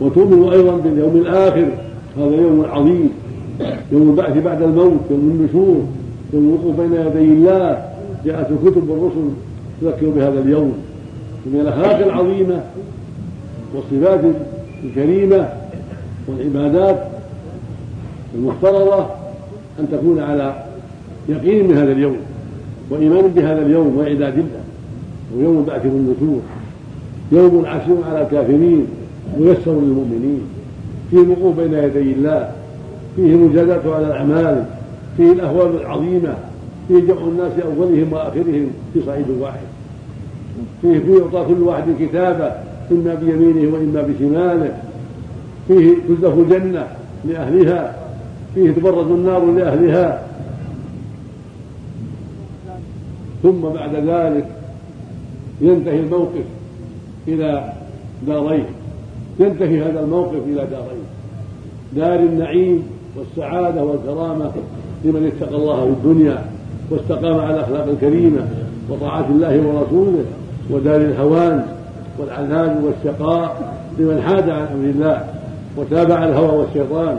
وتؤمن 0.00 0.52
أيضا 0.52 0.76
باليوم 0.76 1.16
الآخر 1.16 1.68
هذا 2.18 2.36
يوم 2.36 2.64
عظيم 2.70 3.10
يوم 3.92 4.10
البعث 4.10 4.44
بعد 4.44 4.62
الموت 4.62 5.00
يوم 5.10 5.20
النشور 5.40 5.82
يوم 6.32 6.48
الوقوف 6.48 6.80
بين 6.80 7.00
يدي 7.06 7.32
الله. 7.32 7.84
جاءت 8.24 8.50
الكتب 8.50 8.88
والرسل 8.88 9.28
تذكر 9.80 10.08
بهذا 10.08 10.40
اليوم. 10.40 10.72
ومن 11.46 11.60
الأخلاق 11.60 11.98
العظيمة 12.06 12.60
والصفات 13.74 14.20
الكريمة 14.84 15.48
والعبادات 16.28 17.02
المفترضة 18.34 19.06
أن 19.80 19.88
تكون 19.92 20.20
على 20.20 20.64
يقين 21.28 21.68
من 21.68 21.76
هذا 21.76 21.92
اليوم 21.92 22.16
وإيمان 22.90 23.26
بهذا 23.36 23.62
اليوم 23.62 23.96
وإعداد 23.98 24.36
له 24.36 24.44
ويوم 25.36 25.58
البعث 25.58 25.86
والنشور. 25.86 26.40
يوم 27.32 27.66
عسير 27.66 27.96
على 28.10 28.22
الكافرين 28.22 28.86
ميسر 29.38 29.72
للمؤمنين. 29.72 30.40
فيه 31.10 31.18
الوقوف 31.22 31.56
بين 31.56 31.74
يدي 31.74 32.12
الله 32.12 32.52
فيه 33.16 33.34
المجازاة 33.34 33.94
على 33.94 34.06
الأعمال 34.06 34.64
فيه 35.16 35.32
الأهوال 35.32 35.80
العظيمة 35.80 36.34
فيه 36.88 36.98
جمع 37.00 37.20
الناس 37.20 37.52
أولهم 37.64 38.12
وآخرهم 38.12 38.70
في 38.94 39.00
صعيد 39.06 39.30
واحد 39.40 39.60
فيه 40.82 40.90
يعطى 40.90 41.44
كل 41.48 41.62
واحد 41.62 41.84
كتابه 42.00 42.52
إما 42.90 43.14
بيمينه 43.14 43.74
وإما 43.74 44.02
بشماله. 44.02 44.76
فيه 45.68 45.94
تزدف 46.08 46.38
الجنة 46.38 46.86
لأهلها 47.24 47.96
فيه 48.54 48.70
تبرز 48.70 49.06
النار 49.06 49.44
لأهلها. 49.50 50.22
ثم 53.42 53.60
بعد 53.60 53.94
ذلك 53.94 54.46
ينتهي 55.60 56.00
الموقف 56.00 56.44
إلى 57.28 57.72
دارين 58.26 58.64
ينتهي 59.40 59.82
هذا 59.82 60.00
الموقف 60.00 60.38
إلى 60.46 60.54
دارين. 60.54 61.06
دار 61.96 62.18
النعيم 62.20 62.82
والسعادة 63.16 63.84
والكرامة 63.84 64.50
لمن 65.04 65.32
اتقى 65.36 65.56
الله 65.56 65.84
في 65.84 65.90
الدنيا 65.90 66.44
واستقام 66.90 67.38
على 67.38 67.54
الأخلاق 67.54 67.84
الكريمة 67.88 68.40
وطاعة 68.90 69.26
الله 69.30 69.62
ورسوله 69.66 70.24
ودار 70.70 71.00
الهوان 71.00 71.66
والعذاب 72.18 72.84
والشقاء 72.84 73.74
لمن 73.98 74.22
حاد 74.22 74.50
عن 74.50 74.66
أمر 74.66 74.90
الله 74.90 75.24
وتابع 75.76 76.24
الهوى 76.24 76.58
والشيطان 76.58 77.18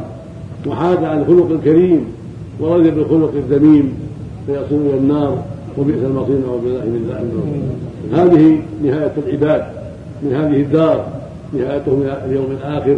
وحاد 0.68 1.04
عن 1.04 1.20
الخلق 1.20 1.52
الكريم 1.52 2.06
ورضي 2.60 2.92
بالخلق 2.92 3.32
الذميم 3.36 3.94
فيصل 4.48 4.76
إلى 4.76 4.98
النار 4.98 5.44
وبئس 5.78 6.04
المصير. 6.04 6.38
نعوذ 6.48 6.62
بالله 6.62 6.86
من 6.86 7.10
ذلك. 7.10 7.32
هذه 8.20 8.62
نهاية 8.84 9.14
العباد 9.28 9.64
من 10.24 10.34
هذه 10.34 10.62
الدار. 10.62 11.21
نهايته 11.54 11.96
من 11.96 12.14
اليوم 12.26 12.58
الآخر 12.62 12.98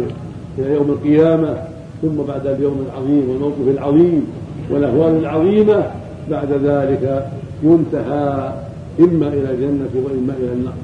إلى 0.58 0.74
يوم 0.74 0.90
القيامة 0.90 1.56
ثم 2.02 2.16
بعد 2.28 2.46
اليوم 2.46 2.86
العظيم 2.90 3.30
والموقف 3.30 3.68
العظيم 3.68 4.26
والأهوال 4.70 5.16
العظيمة 5.16 5.90
بعد 6.30 6.52
ذلك 6.64 7.26
ينتهى 7.62 8.52
إما 9.00 9.28
إلى 9.28 9.50
الجنة 9.50 9.90
وإما 10.04 10.34
إلى 10.40 10.52
النار. 10.52 10.74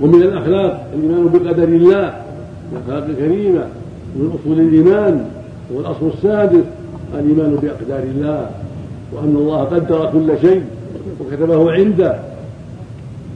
ومن 0.00 0.22
الأخلاق 0.22 0.86
الإيمان 0.94 1.28
بقدر 1.28 1.64
الله 1.64 2.14
من 2.72 2.82
الأخلاق 2.86 3.04
الكريمة 3.04 3.66
ومن 4.16 4.38
أصول 4.40 4.60
الإيمان 4.60 5.24
والاصل 5.74 6.10
السادس 6.14 6.64
الإيمان 7.14 7.58
بأقدار 7.62 8.02
الله 8.02 8.50
وأن 9.12 9.36
الله 9.36 9.64
قدر 9.64 10.10
كل 10.12 10.48
شيء 10.48 10.62
وكتبه 11.20 11.72
عنده 11.72 12.18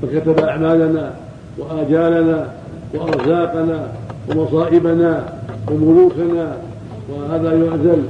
فكتب 0.03 0.39
أعمالنا 0.39 1.15
وآجالنا 1.59 2.47
وأرزاقنا 2.95 3.89
ومصائبنا 4.29 5.25
وملوكنا 5.71 6.57
وهذا 7.11 7.53
يعزل 7.53 8.03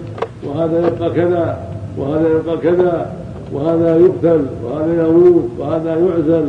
وهذا 0.44 0.87
يبقى 0.87 1.11
كذا 1.11 1.59
وهذا 1.98 2.28
يبقى 2.28 2.56
كذا 2.56 3.12
وهذا 3.52 3.96
يقتل 3.96 4.46
وهذا 4.64 5.06
يموت 5.09 5.44
وهذا 5.59 5.90
يعزل 5.90 6.46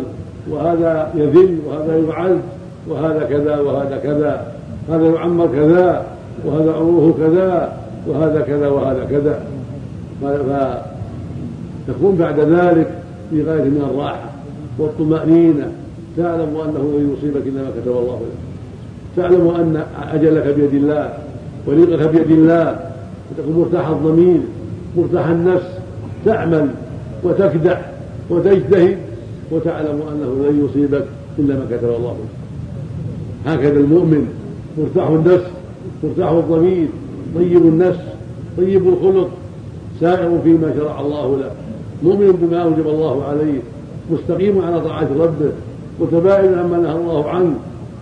وهذا 0.51 1.11
يذل 1.15 1.59
وهذا 1.67 1.97
يعز 1.97 2.37
وهذا 2.87 3.27
كذا 3.29 3.59
وهذا 3.59 3.97
كذا 4.03 4.53
هذا 4.89 5.05
يعمر 5.05 5.47
كذا 5.47 6.05
وهذا 6.45 6.73
عمره 6.73 7.15
كذا 7.17 7.73
وهذا 8.07 8.41
كذا 8.41 8.67
وهذا 8.67 9.05
كذا. 9.09 9.39
فتكون 11.87 12.15
بعد 12.15 12.39
ذلك 12.39 12.87
في 13.29 13.43
غاية 13.43 13.63
من 13.63 13.89
الراحة 13.91 14.29
والطمأنينة 14.79 15.71
تعلم 16.17 16.57
أنه 16.65 16.97
لن 16.97 17.17
يصيبك 17.17 17.47
إلا 17.47 17.63
ما 17.63 17.69
كتب 17.81 17.91
الله 17.91 18.15
لك. 18.21 18.37
تعلم 19.17 19.47
أن 19.47 19.83
أجلك 20.13 20.55
بيد 20.55 20.73
الله 20.73 21.13
ورزقك 21.67 22.09
بيد 22.09 22.31
الله 22.31 22.79
وتكون 23.31 23.59
مرتاح 23.59 23.87
الضمير 23.87 24.39
مرتاح 24.97 25.27
النفس 25.27 25.67
تعمل 26.25 26.69
وتكدح 27.23 27.91
وتجتهد 28.29 28.97
وتعلم 29.51 30.01
أنه 30.11 30.49
لن 30.49 30.65
يصيبك 30.65 31.05
إلا 31.39 31.55
ما 31.55 31.65
كتب 31.71 31.89
الله 31.89 32.11
لك. 32.13 33.51
هكذا 33.51 33.79
المؤمن 33.79 34.27
مرتاح 34.77 35.09
النفس 35.09 35.45
مرتاح 36.03 36.29
الضمير 36.31 36.87
طيب 37.35 37.65
النفس 37.65 37.99
طيب 38.57 38.87
الخلق 38.87 39.29
سائر 39.99 40.39
فيما 40.43 40.73
شرع 40.79 41.01
الله 41.01 41.37
له. 41.37 41.51
مؤمن 42.03 42.31
بما 42.31 42.63
أوجب 42.63 42.87
الله 42.87 43.23
عليه 43.23 43.59
مستقيم 44.11 44.61
على 44.61 44.81
طاعة 44.81 45.07
ربه 45.19 45.51
متباعد 45.99 46.53
عما 46.53 46.77
نهى 46.77 46.95
الله 46.95 47.29
عنه. 47.29 47.53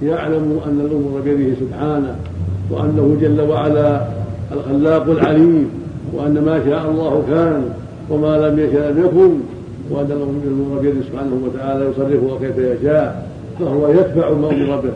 يعلم 0.04 0.60
أن 0.66 0.80
الأمور 0.86 1.22
بيده 1.22 1.56
سبحانه 1.60 2.16
وأنه 2.72 3.18
جل 3.22 3.42
وعلا 3.42 4.02
الخلاق 4.52 5.10
العليم 5.10 5.70
وأن 6.14 6.34
ما 6.34 6.62
شاء 6.66 6.92
الله 6.92 7.24
كان 7.30 7.70
وما 8.10 8.38
لم 8.38 8.60
يشاء 8.60 8.92
لم 8.92 9.06
يكن 9.06 9.34
وأن 9.90 10.12
الأمور 10.46 10.80
بيده 10.82 11.02
سبحانه 11.12 11.40
وتعالى 11.46 11.86
يصرفها 11.86 12.40
كيف 12.40 12.58
يشاء 12.58 13.28
فهو 13.60 13.88
يتبع 13.88 14.30
ما 14.30 14.50
أمر 14.50 14.82
به 14.82 14.94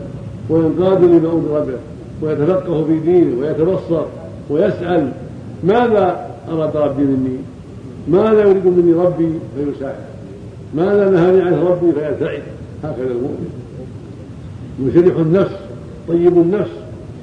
وينقاد 0.50 1.04
لما 1.04 1.32
أمر 1.32 1.64
به 1.66 1.78
ويتفقه 2.22 2.84
في 2.84 3.00
دينه 3.00 3.40
ويتبصر 3.40 4.02
ويسأل 4.50 5.12
ماذا 5.64 6.26
اراد 6.52 6.76
ربي 6.76 7.02
مني؟ 7.02 7.36
ماذا 8.08 8.40
يريد 8.40 8.66
مني 8.66 8.92
ربي؟ 8.92 9.32
فيساعد. 9.56 9.94
ماذا 10.74 11.10
نهاني 11.10 11.42
عنه 11.42 11.68
ربي؟ 11.70 11.92
فيبتعد 11.92 12.42
هكذا 12.84 13.10
المؤمن. 13.10 13.50
يشرح 14.80 15.16
النفس 15.16 15.56
طيب 16.08 16.38
النفس 16.38 16.70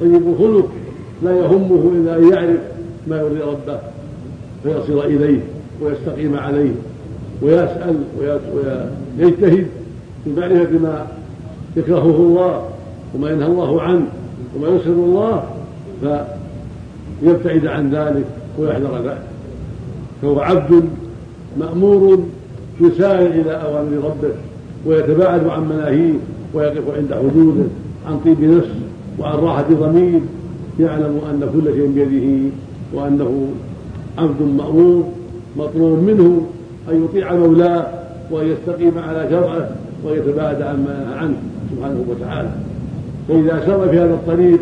طيب 0.02 0.28
الخلق. 0.28 0.70
لا 1.24 1.32
يهمه 1.32 1.92
إلا 1.96 2.18
أن 2.18 2.30
يعرف 2.32 2.60
ما 3.08 3.18
يرضي 3.18 3.40
ربه 3.40 3.80
فيصل 4.64 5.00
إليه 5.00 5.40
ويستقيم 5.82 6.38
عليه 6.38 6.72
ويسأل 7.42 7.96
ويجتهد 9.20 9.68
في 10.24 10.30
معرفة 10.38 10.80
ما 10.80 11.08
يكرهه 11.78 12.16
الله 12.16 12.70
وما 13.16 13.30
ينهى 13.32 13.48
الله 13.48 13.82
عنه 13.82 14.06
وما 14.56 14.68
يسر 14.68 14.92
الله 14.92 15.44
فيبتعد 17.22 17.66
عن 17.66 17.96
ذلك 17.96 18.26
ويحذر 18.60 19.02
ذلك. 19.06 19.24
فهو 20.22 20.40
عبد 20.40 20.84
مأمور 21.60 22.24
يسارع 22.82 23.20
إلى 23.20 23.52
أوامر 23.52 23.98
ربه. 23.98 24.34
ويتباعد 24.86 25.48
عن 25.48 25.64
مناهيه 25.70 26.14
ويقف 26.54 26.96
عند 26.98 27.14
حدوده 27.14 27.64
عن 28.08 28.20
طيب 28.26 28.44
نفس 28.44 28.70
وعن 29.20 29.36
راحة 29.40 29.66
ضمير 29.74 30.20
يعلم 30.80 31.20
أن 31.32 31.50
كل 31.54 31.74
شيء 31.74 31.92
بيده 31.96 32.50
وأنه 32.94 33.48
عبد 34.18 34.42
مأمور 34.42 35.04
مطلوب 35.58 36.00
منه 36.00 36.42
أن 36.92 37.04
يطيع 37.06 37.34
مولاه 37.34 37.88
وأن 38.32 38.48
يستقيم 38.48 38.98
على 38.98 39.28
شرعه 39.30 39.70
ويتباعد 40.06 40.62
عما 40.62 41.06
نهى 41.06 41.20
عنه 41.20 41.36
سبحانه 41.72 42.04
وتعالى. 42.10 42.50
فإذا 43.28 43.66
سار 43.66 43.90
في 43.90 44.00
هذا 44.00 44.14
الطريق 44.14 44.60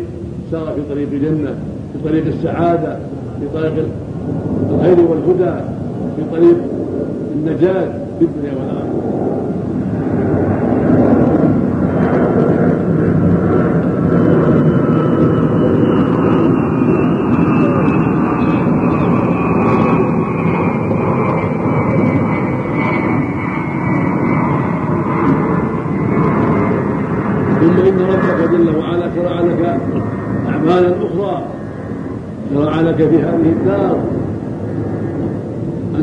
سار 0.52 0.66
في 0.76 0.94
طريق 0.94 1.08
الجنة 1.12 1.54
في 1.92 2.08
طريق 2.08 2.26
السعادة 2.26 2.98
في 3.40 3.48
طريق 3.54 3.72
الخير 4.70 5.00
والهدى 5.00 5.60
في 6.16 6.36
طريق 6.36 6.56
النجاة 7.34 7.88
في 8.18 8.24
الدنيا 8.24 8.52
والآخرة 8.52 8.96
لك 32.86 33.08
في 33.08 33.16
هذه 33.16 33.52
الدار 33.60 33.98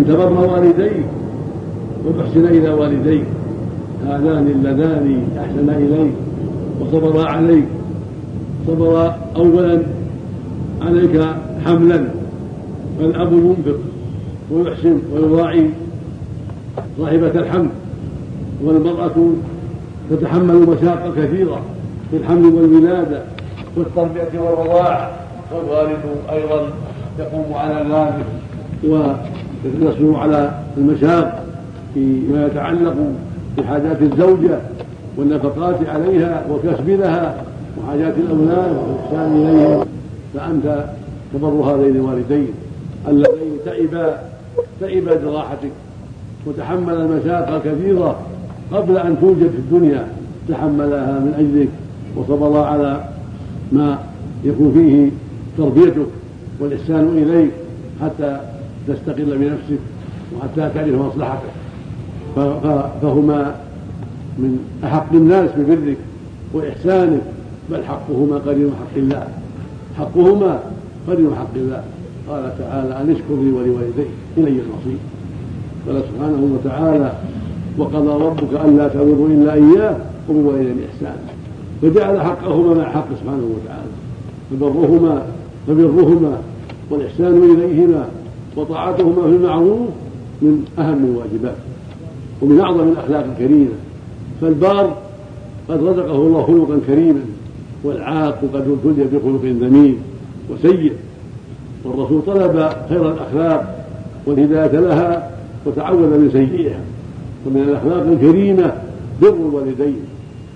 أن 0.03 0.07
تبر 0.07 0.53
والديك 0.53 1.05
وتحسن 2.05 2.45
إلى 2.45 2.69
والديك. 2.69 3.23
هذان 4.07 4.47
اللذان 4.47 5.27
أحسن 5.39 5.69
إليك 5.69 6.13
وصبرا 6.81 7.29
عليك. 7.29 7.65
صبر 8.67 9.13
أولا 9.35 9.79
عليك 10.81 11.25
حملا. 11.65 12.07
فالأب 12.99 13.33
ينفق 13.33 13.79
ويحسن 14.51 14.99
ويراعي 15.13 15.69
صاحبة 16.99 17.27
الحمل. 17.27 17.69
والمرأة 18.63 19.15
تتحمل 20.09 20.55
مشاقة 20.55 21.11
كثيرة 21.17 21.61
في 22.11 22.17
الحمل 22.17 22.45
والولادة 22.45 23.21
والتربية 23.77 24.39
والرضاعة. 24.39 25.11
والوالد 25.55 25.99
أيضا 26.31 26.67
يقوم 27.19 27.53
على 27.53 27.85
ذلك. 27.89 28.25
ويصبر 29.65 30.15
على 30.19 30.51
المشاق 30.77 31.45
فيما 31.93 32.45
يتعلق 32.45 32.95
بحاجات 33.57 34.01
الزوجة 34.01 34.59
والنفقات 35.17 35.75
عليها 35.89 36.45
والكسب 36.49 36.89
لها 36.89 37.43
وحاجات 37.77 38.13
الأولاد 38.17 38.75
والإحسان 38.77 39.35
إليهم 39.35 39.85
فأنت 40.33 40.85
تبر 41.33 41.47
هذين 41.47 41.95
الوالدين 41.95 42.47
اللذين 43.07 43.57
تعبا 43.65 44.17
تعبا 44.81 45.09
لراحتك 45.25 45.71
وتحمل 46.47 46.93
المشاق 46.93 47.47
الكثيرة 47.49 48.19
قبل 48.73 48.97
أن 48.97 49.17
توجد 49.21 49.49
في 49.51 49.57
الدنيا 49.57 50.07
تحملها 50.49 51.19
من 51.19 51.33
أجلك 51.39 51.69
وصبر 52.17 52.57
على 52.63 53.03
ما 53.71 53.99
يكون 54.43 54.71
فيه 54.73 55.09
تربيتك 55.57 56.07
والإحسان 56.59 57.07
إليك 57.17 57.51
حتى 58.01 58.39
تستقل 58.87 59.37
بنفسك 59.37 59.79
وحتى 60.37 60.69
تعرف 60.75 61.01
مصلحتك. 61.01 61.53
فهما 63.01 63.55
من 64.37 64.59
أحق 64.83 65.13
الناس 65.13 65.49
ببرك 65.57 65.97
وإحسانك 66.53 67.21
بل 67.71 67.83
حقهما 67.83 68.37
قرين 68.37 68.71
حق 68.71 68.97
الله. 68.97 69.27
حقهما 69.97 70.59
قرين 71.07 71.35
حق 71.35 71.55
الله. 71.55 71.83
قال 72.29 72.57
تعالى 72.57 73.01
أن 73.01 73.09
اشكر 73.09 73.35
لي 73.43 73.51
ولوالديك 73.51 74.07
إلي 74.37 74.49
المصير. 74.49 74.99
قال 75.87 76.03
سبحانه 76.09 76.41
وتعالى 76.53 77.13
وقضى 77.77 78.23
ربك 78.25 78.65
ألا 78.65 78.87
تعبدوا 78.87 79.27
إلا 79.27 79.53
إياه 79.53 79.97
وبالوالدين 80.29 80.77
إحسانا 80.93 81.23
فجعل 81.81 82.21
حقهما 82.21 82.73
مع 82.73 82.91
حق 82.91 83.07
سبحانه 83.21 83.47
وتعالى. 83.55 83.93
فبرهما 84.51 85.21
فبرهما 85.67 86.37
والإحسان 86.89 87.37
إليهما 87.37 88.07
وطاعتهما 88.55 89.21
في 89.21 89.35
المعروف 89.35 89.89
من 90.41 90.65
أهم 90.79 91.05
الواجبات 91.05 91.55
ومن 92.41 92.59
أعظم 92.59 92.87
الأخلاق 92.87 93.25
الكريمة. 93.25 93.75
فالبار 94.41 94.97
قد 95.69 95.83
رزقه 95.83 96.15
الله 96.15 96.43
خلقا 96.43 96.79
كريما 96.87 97.21
والعاق 97.83 98.39
قد 98.53 98.77
ابتلي 98.85 99.03
بخلق 99.03 99.41
ذميم 99.43 99.97
وسيء. 100.49 100.93
والرسول 101.85 102.21
طلب 102.27 102.69
خير 102.89 103.11
الأخلاق 103.11 103.85
والهداية 104.25 104.79
لها 104.79 105.31
وتعوذ 105.65 105.99
من 105.99 106.29
سيئها. 106.31 106.79
ومن 107.45 107.61
الأخلاق 107.61 108.07
الكريمة 108.07 108.73
بر 109.21 109.29
الوالدين 109.29 109.99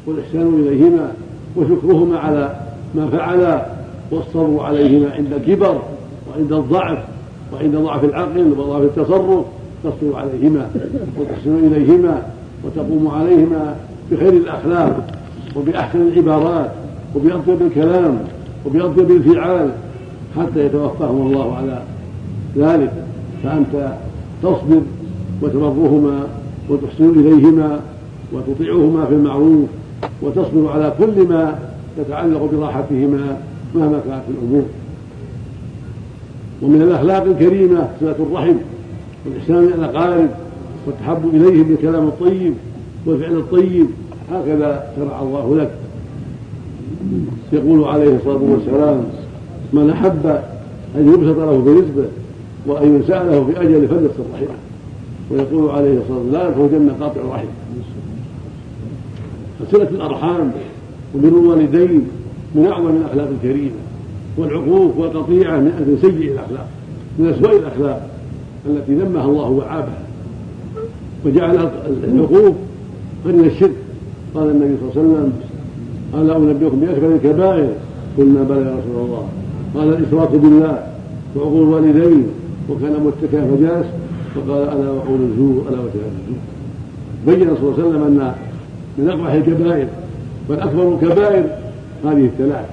والإحسان 0.07 0.53
إليهما 0.59 1.11
وشكرهما 1.55 2.19
على 2.19 2.55
ما 2.95 3.07
فعلا 3.09 3.65
والصبر 4.11 4.63
عليهما 4.63 5.11
عند 5.11 5.33
الكبر 5.33 5.81
وعند 6.29 6.53
الضعف 6.53 6.99
وعند 7.53 7.75
ضعف 7.75 8.03
العقل 8.03 8.53
وضعف 8.57 8.81
التصرف 8.81 9.45
تصبر 9.83 10.15
عليهما 10.15 10.69
وتحسن 11.19 11.55
إليهما 11.67 12.21
وتقوم 12.65 13.07
عليهما 13.07 13.75
بخير 14.11 14.33
الأخلاق 14.33 15.07
وبأحسن 15.55 16.01
العبارات 16.01 16.71
وبأطيب 17.15 17.61
الكلام 17.61 18.19
وبأطيب 18.65 19.11
الفعال 19.11 19.69
حتى 20.37 20.65
يتوفاهم 20.65 21.27
الله 21.27 21.55
على 21.55 21.81
ذلك. 22.57 22.91
فأنت 23.43 23.93
تصبر 24.43 24.81
وتبرهما 25.41 26.27
وتحسن 26.69 27.09
إليهما 27.09 27.79
وتطيعهما 28.33 29.05
في 29.05 29.13
المعروف 29.13 29.69
وتصبر 30.21 30.71
على 30.71 30.93
كل 30.99 31.27
ما 31.27 31.59
يتعلق 31.99 32.49
براحتهما 32.53 33.37
مهما 33.75 33.99
كانت 34.07 34.23
الأمور. 34.29 34.65
ومن 36.61 36.81
الأخلاق 36.81 37.23
الكريمة 37.23 37.87
صلة 37.99 38.15
الرحم 38.19 38.55
والإحسان 39.25 39.57
إلى 39.57 39.75
الأقارب 39.75 40.29
والتحب 40.87 41.29
إليهم 41.33 41.63
بالكلام 41.63 42.07
الطيب 42.07 42.53
والفعل 43.05 43.31
الطيب 43.31 43.87
هكذا 44.31 44.93
شرع 44.95 45.21
الله 45.21 45.57
لك. 45.57 45.71
يقول 47.53 47.83
عليه 47.83 48.15
الصلاة 48.15 48.41
والسلام 48.41 49.03
من 49.73 49.89
أحب 49.89 50.25
أن 50.95 51.13
يبسط 51.13 51.37
له 51.37 51.63
في 51.63 51.69
رزقه 51.69 52.09
وأن 52.67 52.95
ينسى 52.95 53.13
له 53.13 53.45
في 53.45 53.61
أجل 53.61 53.87
فليصل 53.87 54.23
رحمه. 54.33 54.57
ويقول 55.31 55.69
عليه 55.69 55.97
الصلاة 55.99 56.17
والسلام 56.17 56.31
لا 56.31 56.47
يدخل 56.49 56.65
الجنة 56.65 56.93
قاطع 56.99 57.21
رحم 57.35 57.47
فصلة 59.59 59.89
الأرحام 59.89 60.51
وبر 61.15 61.27
الوالدين 61.27 62.07
من 62.55 62.67
أعظم 62.67 62.89
الأخلاق 62.89 63.29
الكريمة. 63.29 63.86
والعقوق 64.37 64.97
والقطيعة 64.97 65.57
من 65.59 65.97
سيء 66.01 66.31
الأخلاق 66.31 66.67
من 67.19 67.27
أسوأ 67.29 67.59
الأخلاق 67.59 68.09
التي 68.65 68.95
ذمها 68.95 69.25
الله 69.25 69.49
وعابها. 69.49 70.01
وجعل 71.25 71.69
العقوق 72.03 72.55
قرن 73.25 73.45
الشرك. 73.45 73.75
قال 74.35 74.49
النبي 74.49 74.75
صلى 74.79 74.89
الله 74.89 74.91
عليه 74.95 75.01
وسلم 75.01 75.33
ألا 76.13 76.37
أنبئكم 76.37 76.79
بأكبر 76.79 77.15
الكبائر؟ 77.15 77.69
قلنا 78.17 78.43
بلى 78.43 78.61
يا 78.61 78.75
رسول 78.75 79.05
الله. 79.05 79.27
قال 79.75 79.89
الإشراك 79.89 80.29
بالله 80.31 80.83
وعقول 81.35 81.63
الوالدين 81.63 82.27
وكان 82.69 82.93
متكئا 83.05 83.41
فجالس 83.41 83.87
فقال 84.35 84.61
ألا 84.61 84.89
وقول 84.89 85.19
الزور 85.21 85.63
ألا 85.69 85.79
وشهادة 85.79 86.17
الزور 86.19 86.39
بين 87.27 87.55
صلى 87.55 87.63
الله 87.63 87.73
عليه 87.73 87.87
وسلم 87.87 88.03
أن 88.03 88.33
من 88.97 89.09
أقبح 89.09 89.31
الكبائر 89.31 89.87
والأكبر 90.49 90.93
الكبائر 90.93 91.43
هذه 92.05 92.25
الثلاث. 92.25 92.65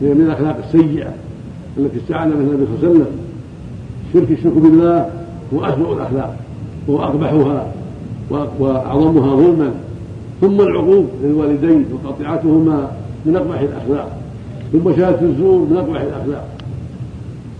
هي 0.00 0.14
من 0.14 0.20
الأخلاق 0.20 0.56
السيئة 0.66 1.12
التي 1.78 1.98
استعان 1.98 2.28
منها 2.28 2.40
النبي 2.40 2.66
صلى 2.66 2.74
الله 2.76 2.88
عليه 2.88 2.90
وسلم. 2.90 3.06
شرك 4.12 4.30
الشرك 4.38 4.52
بالله 4.52 5.10
هو 5.54 5.64
أسوأ 5.64 5.94
الأخلاق 5.94 6.36
وأقبحها 6.88 7.72
وأعظمها 8.30 9.36
ظلما. 9.36 9.74
ثم 10.40 10.60
العقوق 10.60 11.06
للوالدين 11.22 11.84
وقطيعتهما 11.92 12.90
من 13.26 13.36
أقبح 13.36 13.60
الأخلاق 13.60 14.18
ثم 14.72 14.96
شهادة 14.96 15.20
الزور 15.20 15.58
من 15.58 15.76
أقبح 15.76 16.00
الأخلاق. 16.00 16.48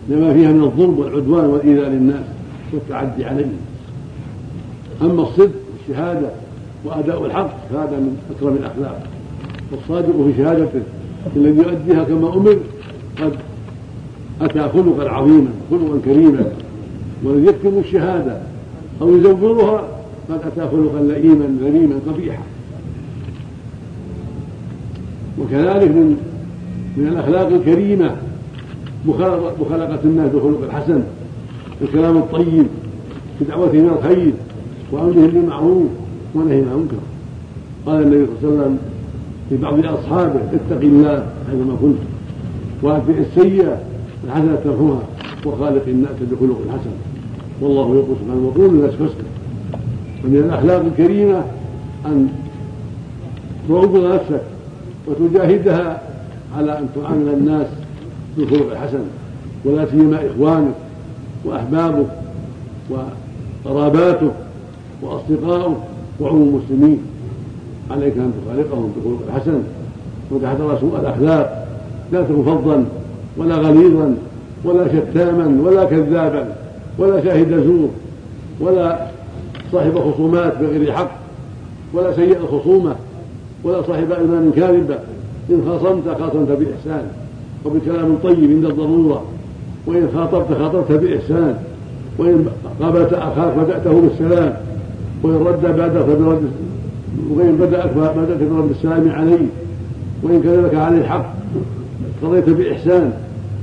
لما 0.09 0.33
فيها 0.33 0.53
من 0.53 0.63
الظلم 0.63 0.99
والعدوان 0.99 1.45
والإيذاء 1.45 1.89
للناس 1.89 2.25
والتعدي 2.73 3.25
عليهم. 3.25 3.59
أما 5.03 5.23
الصدق 5.23 5.53
والشهادة 5.89 6.29
وأداء 6.85 7.27
الحق 7.27 7.51
فهذا 7.71 7.97
من 7.97 8.17
أكرم 8.37 8.57
الأخلاق. 8.57 9.03
والصادق 9.73 10.25
في 10.27 10.37
شهادته 10.37 10.83
الذي 11.37 11.59
يؤديها 11.59 12.05
كما 12.05 12.35
أمر 12.35 12.57
قد 13.21 13.33
أتى 14.41 14.69
خلقا 14.69 15.11
عظيما 15.11 15.51
خلقا 15.71 16.01
كريما 16.05 16.53
والذي 17.25 17.47
يكتم 17.47 17.79
الشهادة 17.79 18.39
أو 19.03 19.17
يزورها 19.17 19.89
قد 20.31 20.41
أتى 20.47 20.71
خلقا 20.71 21.03
لئيما 21.03 21.59
ذميما 21.61 21.95
قبيحا. 22.09 22.43
وكذلك 25.39 25.91
من 25.91 26.17
من 26.97 27.07
الأخلاق 27.07 27.47
الكريمة 27.47 28.17
مخالقة 29.07 29.99
الناس 30.05 30.31
بالخلق 30.31 30.63
الحسن 30.63 31.03
الكلام 31.83 32.17
الطيب 32.17 32.67
بدعوتهم 33.41 33.87
إلى 33.87 33.99
الخير 33.99 34.33
وأمرهم 34.93 35.27
بالمعروف 35.27 35.87
ونهي 36.35 36.57
عن 36.57 36.69
المنكر. 36.73 36.97
قال 37.87 38.03
النبي 38.03 38.27
صلى 38.27 38.51
الله 38.51 38.63
عليه 38.63 38.63
وسلم 38.63 38.79
في 39.49 39.57
بعض 39.57 39.87
أصحابه 39.87 40.41
اتق 40.53 40.81
الله 40.81 41.27
حيثما 41.51 41.77
كنت. 41.81 41.99
وأتبع 42.83 43.15
السيئة 43.19 43.79
الحسنة 44.25 44.59
ترفعها 44.65 45.03
وخالق 45.47 45.83
الناس 45.89 46.11
بخلق 46.21 46.59
حسن. 46.73 46.91
والله 47.61 47.95
يقول 47.95 48.17
سبحانه 48.25 48.47
وقول 48.47 48.75
الناس 48.75 48.91
فاسكت 48.91 49.25
ومن 50.25 50.37
الأخلاق 50.37 50.81
الكريمة 50.81 51.45
أن 52.07 52.29
تغض 53.69 54.15
نفسك 54.15 54.43
وتجاهدها 55.07 56.03
على 56.57 56.79
أن 56.79 56.89
تعامل 56.95 57.29
الناس 57.29 57.67
بالخلق 58.37 58.71
الحسن 58.73 59.05
ولا 59.65 59.87
سيما 59.91 60.21
إخوانك 60.27 60.75
وأحبابك 61.45 62.07
وقراباتك 62.91 64.33
وأصدقاؤك 65.03 65.77
وعموم 66.21 66.49
المسلمين. 66.49 66.99
عليك 67.91 68.15
أن 68.17 68.33
تخالقهم 68.47 68.93
بالخلق 68.97 69.21
الحسن 69.29 69.63
وتحذر 70.31 70.79
سوء 70.81 71.01
الأخلاق 71.01 71.67
لا 72.13 72.23
تكن 72.23 72.43
فظا 72.43 72.85
ولا 73.37 73.55
غليظا 73.55 74.15
ولا 74.65 74.89
شتاما 74.89 75.63
ولا 75.63 75.85
كذابا 75.85 76.55
ولا 76.99 77.25
شاهد 77.25 77.65
زور 77.65 77.89
ولا 78.61 78.99
صاحب 79.73 79.99
خصومات 79.99 80.59
بغير 80.61 80.93
حق 80.93 81.11
ولا 81.93 82.13
سيء 82.13 82.37
الخصومة 82.37 82.95
ولا 83.65 83.83
صاحب 83.83 84.13
إيمان 84.13 84.53
كاذبة 84.57 84.99
إن 85.51 85.63
خاصمت 85.69 86.09
خاصمت 86.21 86.49
بإحسان 86.49 87.09
وبكلام 87.65 88.19
طيب 88.23 88.51
عند 88.51 88.65
الضرورة. 88.65 89.25
وإن 89.87 90.09
خاطبت 90.15 90.59
خاطبت 90.59 90.93
بإحسان. 90.93 91.57
وإن 92.19 92.47
قابلت 92.81 93.13
أخاك 93.13 93.55
بدأته 93.59 94.01
بالسلام. 94.01 94.57
وإن 95.23 95.35
رد 95.35 95.77
بعدك 95.77 96.07
برد 96.07 96.43
وإن 97.31 97.57
بدأك 97.61 97.91
بدأت 97.97 98.51
برد 98.51 98.71
السلام 98.71 99.11
عليه 99.11 99.47
وإن 100.23 100.65
لك 100.65 100.75
عليه 100.75 100.99
الحق. 100.99 101.35
قضيت 102.23 102.51
بإحسان 102.51 103.13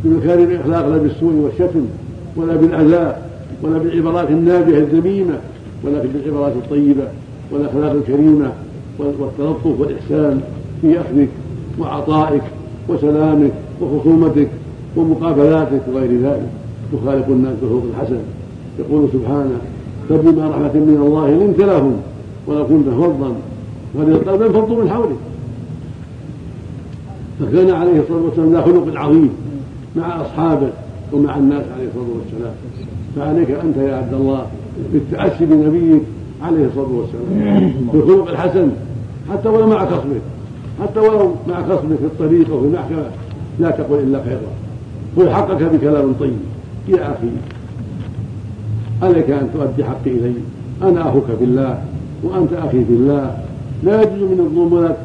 بمكارم 0.04 0.44
الإخلاق 0.44 0.88
لا 0.88 0.98
بالسوء 0.98 1.34
والشتم 1.34 1.86
ولا 2.36 2.56
بالأذى 2.56 3.16
ولا 3.64 3.78
بالعبارات 3.78 4.30
النابهة 4.30 4.78
الذميمة 4.78 5.34
ولكن 5.84 6.10
بالعبارات 6.14 6.54
الطيبة 6.54 7.04
والأخلاق 7.52 7.92
الكريمة 7.92 8.52
والتلطف 9.00 9.80
والإحسان 9.80 10.42
في 10.82 11.00
أخذك 11.02 11.30
وعطائك 11.80 12.44
وسلامك 12.90 13.52
وخصومتك 13.82 14.48
ومقابلاتك 14.96 15.82
وغير 15.94 16.22
ذلك. 16.24 16.50
تخالق 16.94 17.28
الناس 17.28 17.54
بالخلق 17.62 17.84
الحسن 17.96 18.20
يقول 18.80 19.08
سبحانه 19.14 19.58
فبما 20.10 20.50
رحمة 20.50 20.74
من 20.74 21.02
الله 21.06 21.30
لنت 21.30 21.60
لهم 21.60 21.96
ولو 22.52 22.68
كنت 22.68 22.90
فظا 22.90 23.36
غليظ 23.98 24.16
القلب 24.16 24.42
انفضوا 24.42 24.84
من 24.84 24.90
حولك 24.90 25.18
فكان 27.40 27.70
عليه 27.70 28.00
الصلاة 28.00 28.22
والسلام 28.22 28.52
ذا 28.54 28.62
خلق 28.62 29.00
عظيم 29.00 29.30
مع 29.96 30.22
أصحابه 30.22 30.70
ومع 31.14 31.38
الناس 31.38 31.64
عليه 31.76 31.88
الصلاة 31.88 32.08
والسلام. 32.18 32.54
فعليك 33.16 33.52
أنت 33.52 33.78
يا 33.78 33.96
عبد 33.96 34.14
الله 34.14 34.46
بالتأسي 34.94 35.46
بنبيك 35.46 36.02
عليه 36.42 36.66
الصلاة 36.66 36.92
والسلام. 36.92 37.72
بالخلق 37.94 38.30
الحسن. 38.30 38.70
حتى 39.32 39.50
ولو 39.50 39.68
مع 39.68 39.86
خصمك 39.86 40.22
حتى 40.82 41.00
ولو 41.00 41.36
مع 41.48 41.64
خصمك 41.64 41.98
في 41.98 42.06
الطريق 42.06 42.52
أو 42.52 42.62
في 42.62 42.68
المحكمة. 42.68 43.06
لا 43.60 43.72
تقل 43.72 44.00
إلا 44.00 44.24
خيرا. 44.24 44.52
قل 45.18 45.30
حقك 45.30 45.64
بكلام 45.64 46.14
طيب. 46.20 46.38
يا 46.88 47.12
أخي 47.12 47.28
عليك 49.02 49.30
أن 49.30 49.50
تؤدي 49.54 49.84
حقي 49.84 50.12
إلي. 50.12 50.34
أنا 50.82 51.10
أخوك 51.10 51.26
في 51.40 51.44
الله 51.44 51.82
وأنت 52.24 52.54
أخي 52.54 52.86
في 52.86 52.94
الله. 52.94 53.38
لا 53.84 54.02
يجوز 54.02 54.30
من 54.30 54.40
الظلم 54.40 54.86
لك 54.86 54.98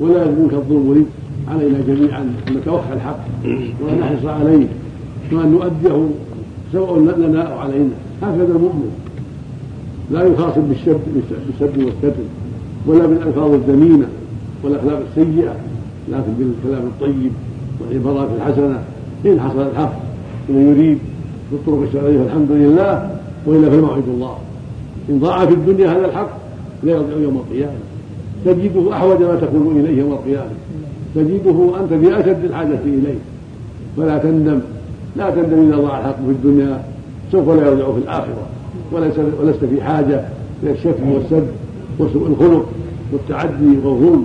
ولا 0.00 0.24
منك 0.24 0.52
الظلم 0.52 0.94
لي 0.94 1.04
علينا 1.54 1.78
جميعا 1.88 2.20
أن 2.20 2.56
نتوخى 2.56 2.92
الحق 2.92 3.18
وأن 3.82 3.98
نحرص 4.00 4.24
عليه 4.24 4.66
وأن 5.32 5.50
نؤديه 5.52 6.08
سواء 6.72 6.98
لنا 6.98 7.42
أو 7.42 7.58
علينا. 7.58 7.94
هكذا 8.22 8.52
المؤمن. 8.56 8.90
لا 10.10 10.22
يخاصم 10.22 10.60
بالشد 10.60 11.00
بالسد 11.14 11.78
والكتم 11.78 12.22
ولا 12.86 13.06
بالألفاظ 13.06 13.52
الذميمة 13.52 14.06
والأخلاق 14.64 15.02
السيئة 15.10 15.54
لكن 16.08 16.32
بالكلام 16.38 16.82
الطيب 16.86 17.32
والعبارات 17.80 18.28
الحسنة. 18.36 18.78
إن 19.26 19.40
حصل 19.40 19.60
الحق 19.60 19.92
ومن 20.48 20.76
يريد 20.76 20.98
بالطرق 21.52 21.82
الشرعية 21.82 22.18
فالحمد 22.18 22.50
لله. 22.50 23.10
وإلا 23.46 23.70
فالموعد 23.70 24.02
الله. 24.08 24.36
إن 25.10 25.18
ضاع 25.18 25.46
في 25.46 25.54
الدنيا 25.54 25.92
هذا 25.92 26.06
الحق 26.06 26.39
لا 26.82 26.92
يضيع 26.92 27.16
يوم 27.16 27.36
القيامة. 27.36 27.78
تجده 28.44 28.92
أحوج 28.92 29.22
ما 29.22 29.36
تكون 29.40 29.76
إليه 29.76 29.98
يوم 29.98 30.12
القيامة. 30.12 30.50
تجده 31.14 31.80
أنت 31.80 31.92
في 32.04 32.20
أشد 32.20 32.44
الحاجة 32.44 32.78
إليه. 32.84 33.18
فلا 33.96 34.18
تندم. 34.18 34.60
لا 35.16 35.30
تندم 35.30 35.68
إذا 35.68 35.76
ضاع 35.76 36.00
الحق 36.00 36.16
في 36.16 36.30
الدنيا. 36.30 36.82
سوف 37.32 37.48
لا 37.48 37.66
يرجع 37.66 37.92
في 37.92 37.98
الآخرة. 37.98 38.46
ولست 39.42 39.64
في 39.64 39.82
حاجة 39.82 40.24
إلى 40.62 40.70
الشتم 40.70 41.12
والسب 41.12 41.46
وسوء 41.98 42.26
الخلق 42.26 42.66
والتعدي 43.12 43.76
والظلم. 43.84 44.24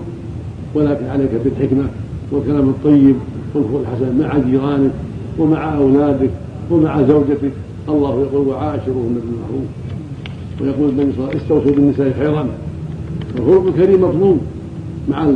ولكن 0.76 1.06
عليك 1.06 1.30
بالحكمة 1.44 1.84
والكلام 2.32 2.70
الطيب 2.70 3.16
والخلق 3.56 3.82
الحسن 3.82 4.20
مع 4.20 4.50
جيرانك 4.50 4.92
ومع 5.40 5.78
أولادك 5.78 6.30
ومع 6.72 7.02
زوجتك. 7.02 7.52
الله 7.90 8.22
يقول 8.22 8.48
وعاشرهن 8.48 9.20
بالمعروف. 9.22 9.68
ويقول 10.62 10.90
النبي 10.90 11.12
صلى 11.12 11.18
الله 11.18 11.30
عليه 11.30 11.36
وسلم 11.36 11.42
استوصوا 11.42 11.72
بالنساء 11.72 12.14
خيرا. 12.20 12.48
الخلق 13.38 13.68
الكريم 13.68 14.02
مطلوب 14.02 14.40
مع 15.10 15.30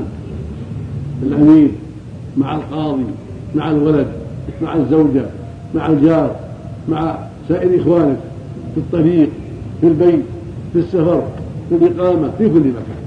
الأمير 1.23 1.69
مع 2.37 2.55
القاضي 2.55 3.03
مع 3.55 3.71
الولد 3.71 4.07
مع 4.61 4.75
الزوجة 4.75 5.25
مع 5.75 5.87
الجار 5.87 6.35
مع 6.89 7.17
سائر 7.49 7.81
إخوانك 7.81 8.17
في 8.75 8.79
الطريق 8.79 9.29
في 9.81 9.87
البيت 9.87 10.23
في 10.73 10.79
السفر 10.79 11.23
في 11.69 11.75
الإقامة 11.75 12.31
في 12.37 12.49
كل 12.49 12.59
مكان. 12.59 12.99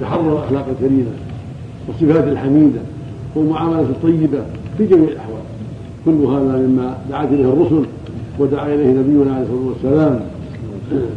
تتحرر 0.00 0.38
الأخلاق 0.38 0.66
الكريمة 0.68 1.10
والصفات 1.88 2.24
الحميدة 2.28 2.80
والمعاملة 3.36 3.80
الطيبة 3.80 4.42
في 4.78 4.86
جميع 4.86 5.08
الأحوال. 5.08 5.42
كل 6.04 6.10
هذا 6.10 6.66
مما 6.66 6.98
دعت 7.10 7.28
إليه 7.28 7.44
الرسل 7.44 7.84
ودعا 8.38 8.74
إليه 8.74 8.90
نبينا 8.90 9.34
عليه 9.34 9.42
الصلاة 9.42 9.66
والسلام. 9.68 10.20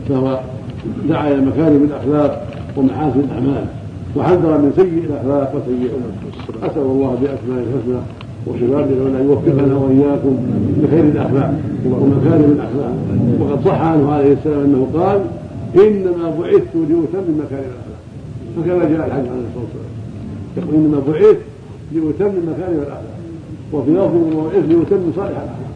فهو 0.10 0.40
دعا 1.10 1.28
إلى 1.28 1.42
مكارم 1.42 1.84
الأخلاق 1.90 2.48
ومحاسن 2.78 3.20
الأعمال 3.20 3.66
وحذر 4.16 4.58
من 4.58 4.72
سيء 4.76 5.04
الأخلاق 5.10 5.56
وسيء 5.56 5.90
الأمل 5.90 6.72
أسأل 6.72 6.82
الله 6.82 7.18
بأسماء 7.22 7.64
الحسنى 7.64 8.02
وصفاته 8.46 9.20
أن 9.20 9.26
يوفقنا 9.30 9.76
وإياكم 9.76 10.38
بخير 10.84 11.04
الأخلاق 11.04 11.54
ومكارم 11.86 12.52
الأخلاق. 12.58 12.96
وقد 13.40 13.66
صح 13.66 13.82
عنه 13.82 14.12
عليه 14.12 14.34
السلام 14.34 14.60
أنه 14.60 14.88
قال 14.94 15.22
إنما 15.76 16.36
بعثت 16.40 16.76
لأتمم 16.76 17.36
مكارم 17.44 17.70
الأخلاق. 17.74 18.02
هكذا 18.58 18.90
جاء 18.90 19.08
الحديث 19.08 19.32
عليه 19.32 19.46
الصلاة 19.48 19.66
والسلام. 19.66 19.94
يقول 20.58 20.76
إنما 20.76 21.00
بعثت 21.08 21.40
لأتمم 21.94 22.44
مكارم 22.50 22.78
الأخلاق. 22.78 23.18
وفي 23.74 23.92
لفظ 23.92 24.16
بعثت 24.36 24.70
لأتمم 24.70 25.12
صالح 25.16 25.30
الأخلاق. 25.30 25.72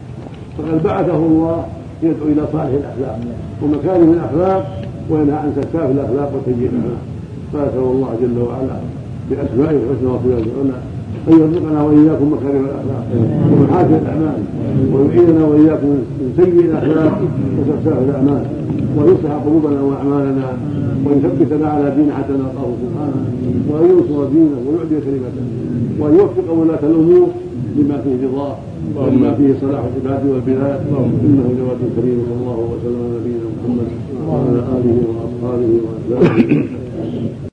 فقد 0.58 0.82
بعثه 0.82 1.16
الله 1.16 1.66
يدعو 2.02 2.26
إلى 2.32 2.42
صالح 2.52 2.72
الأخلاق. 2.82 3.18
ومكارم 3.62 4.12
الأخلاق 4.12 4.62
وينهى 5.10 5.36
عن 5.36 5.52
سفاف 5.56 5.90
الأخلاق 5.90 6.32
وسيئ 6.36 6.68
الأخلاق 6.68 7.02
فأسأل 7.52 7.78
الله 7.78 8.10
جل 8.22 8.42
وعلا 8.42 8.76
بأسمائه 9.30 9.76
الحسنى 9.76 10.08
وصفاته 10.08 10.50
العلى 10.54 10.78
أن 11.28 11.32
يرزقنا 11.40 11.82
وإياكم 11.82 12.32
مكارم 12.32 12.64
الأخلاق 12.64 13.04
ومحاسن 13.52 13.94
الأعمال 13.94 14.38
ويعيننا 14.92 15.44
وإياكم 15.44 15.86
من 15.86 16.32
سيء 16.36 16.60
الأخلاق 16.70 17.20
وسفساف 17.58 17.98
الأعمال 18.08 18.46
ويصلح 18.96 19.32
قلوبنا 19.46 19.80
وأعمالنا 19.82 20.46
ويثبتنا 21.06 21.68
على 21.68 21.90
دين 21.96 22.12
حتى 22.12 22.32
نلقاه 22.32 22.70
سبحانه 22.82 23.20
وأن 23.70 23.84
ينصر 23.90 24.24
دينه 24.28 24.58
ويعلي 24.66 25.00
كلمته 25.06 25.44
وأن 26.00 26.14
يوفق 26.14 26.52
ولاة 26.52 26.82
الأمور 26.82 27.28
لما 27.76 27.96
فيه 28.04 28.26
رضاه. 28.28 28.56
ولما 28.96 29.30
فيه 29.34 29.50
صلاح 29.60 29.82
العباد 29.90 30.22
والبلاد. 30.26 30.80
إنه 31.24 31.46
جواد 31.58 31.80
كريم 31.96 32.18
صلى 32.28 32.38
الله 32.42 32.58
وسلم 32.72 33.00
على 33.04 33.14
نبينا 33.18 33.46
محمد 33.56 33.88
وعلى 34.28 34.60
آله 34.76 34.96
وأصحابه 35.08 35.70
وأسلامه. 35.84 36.64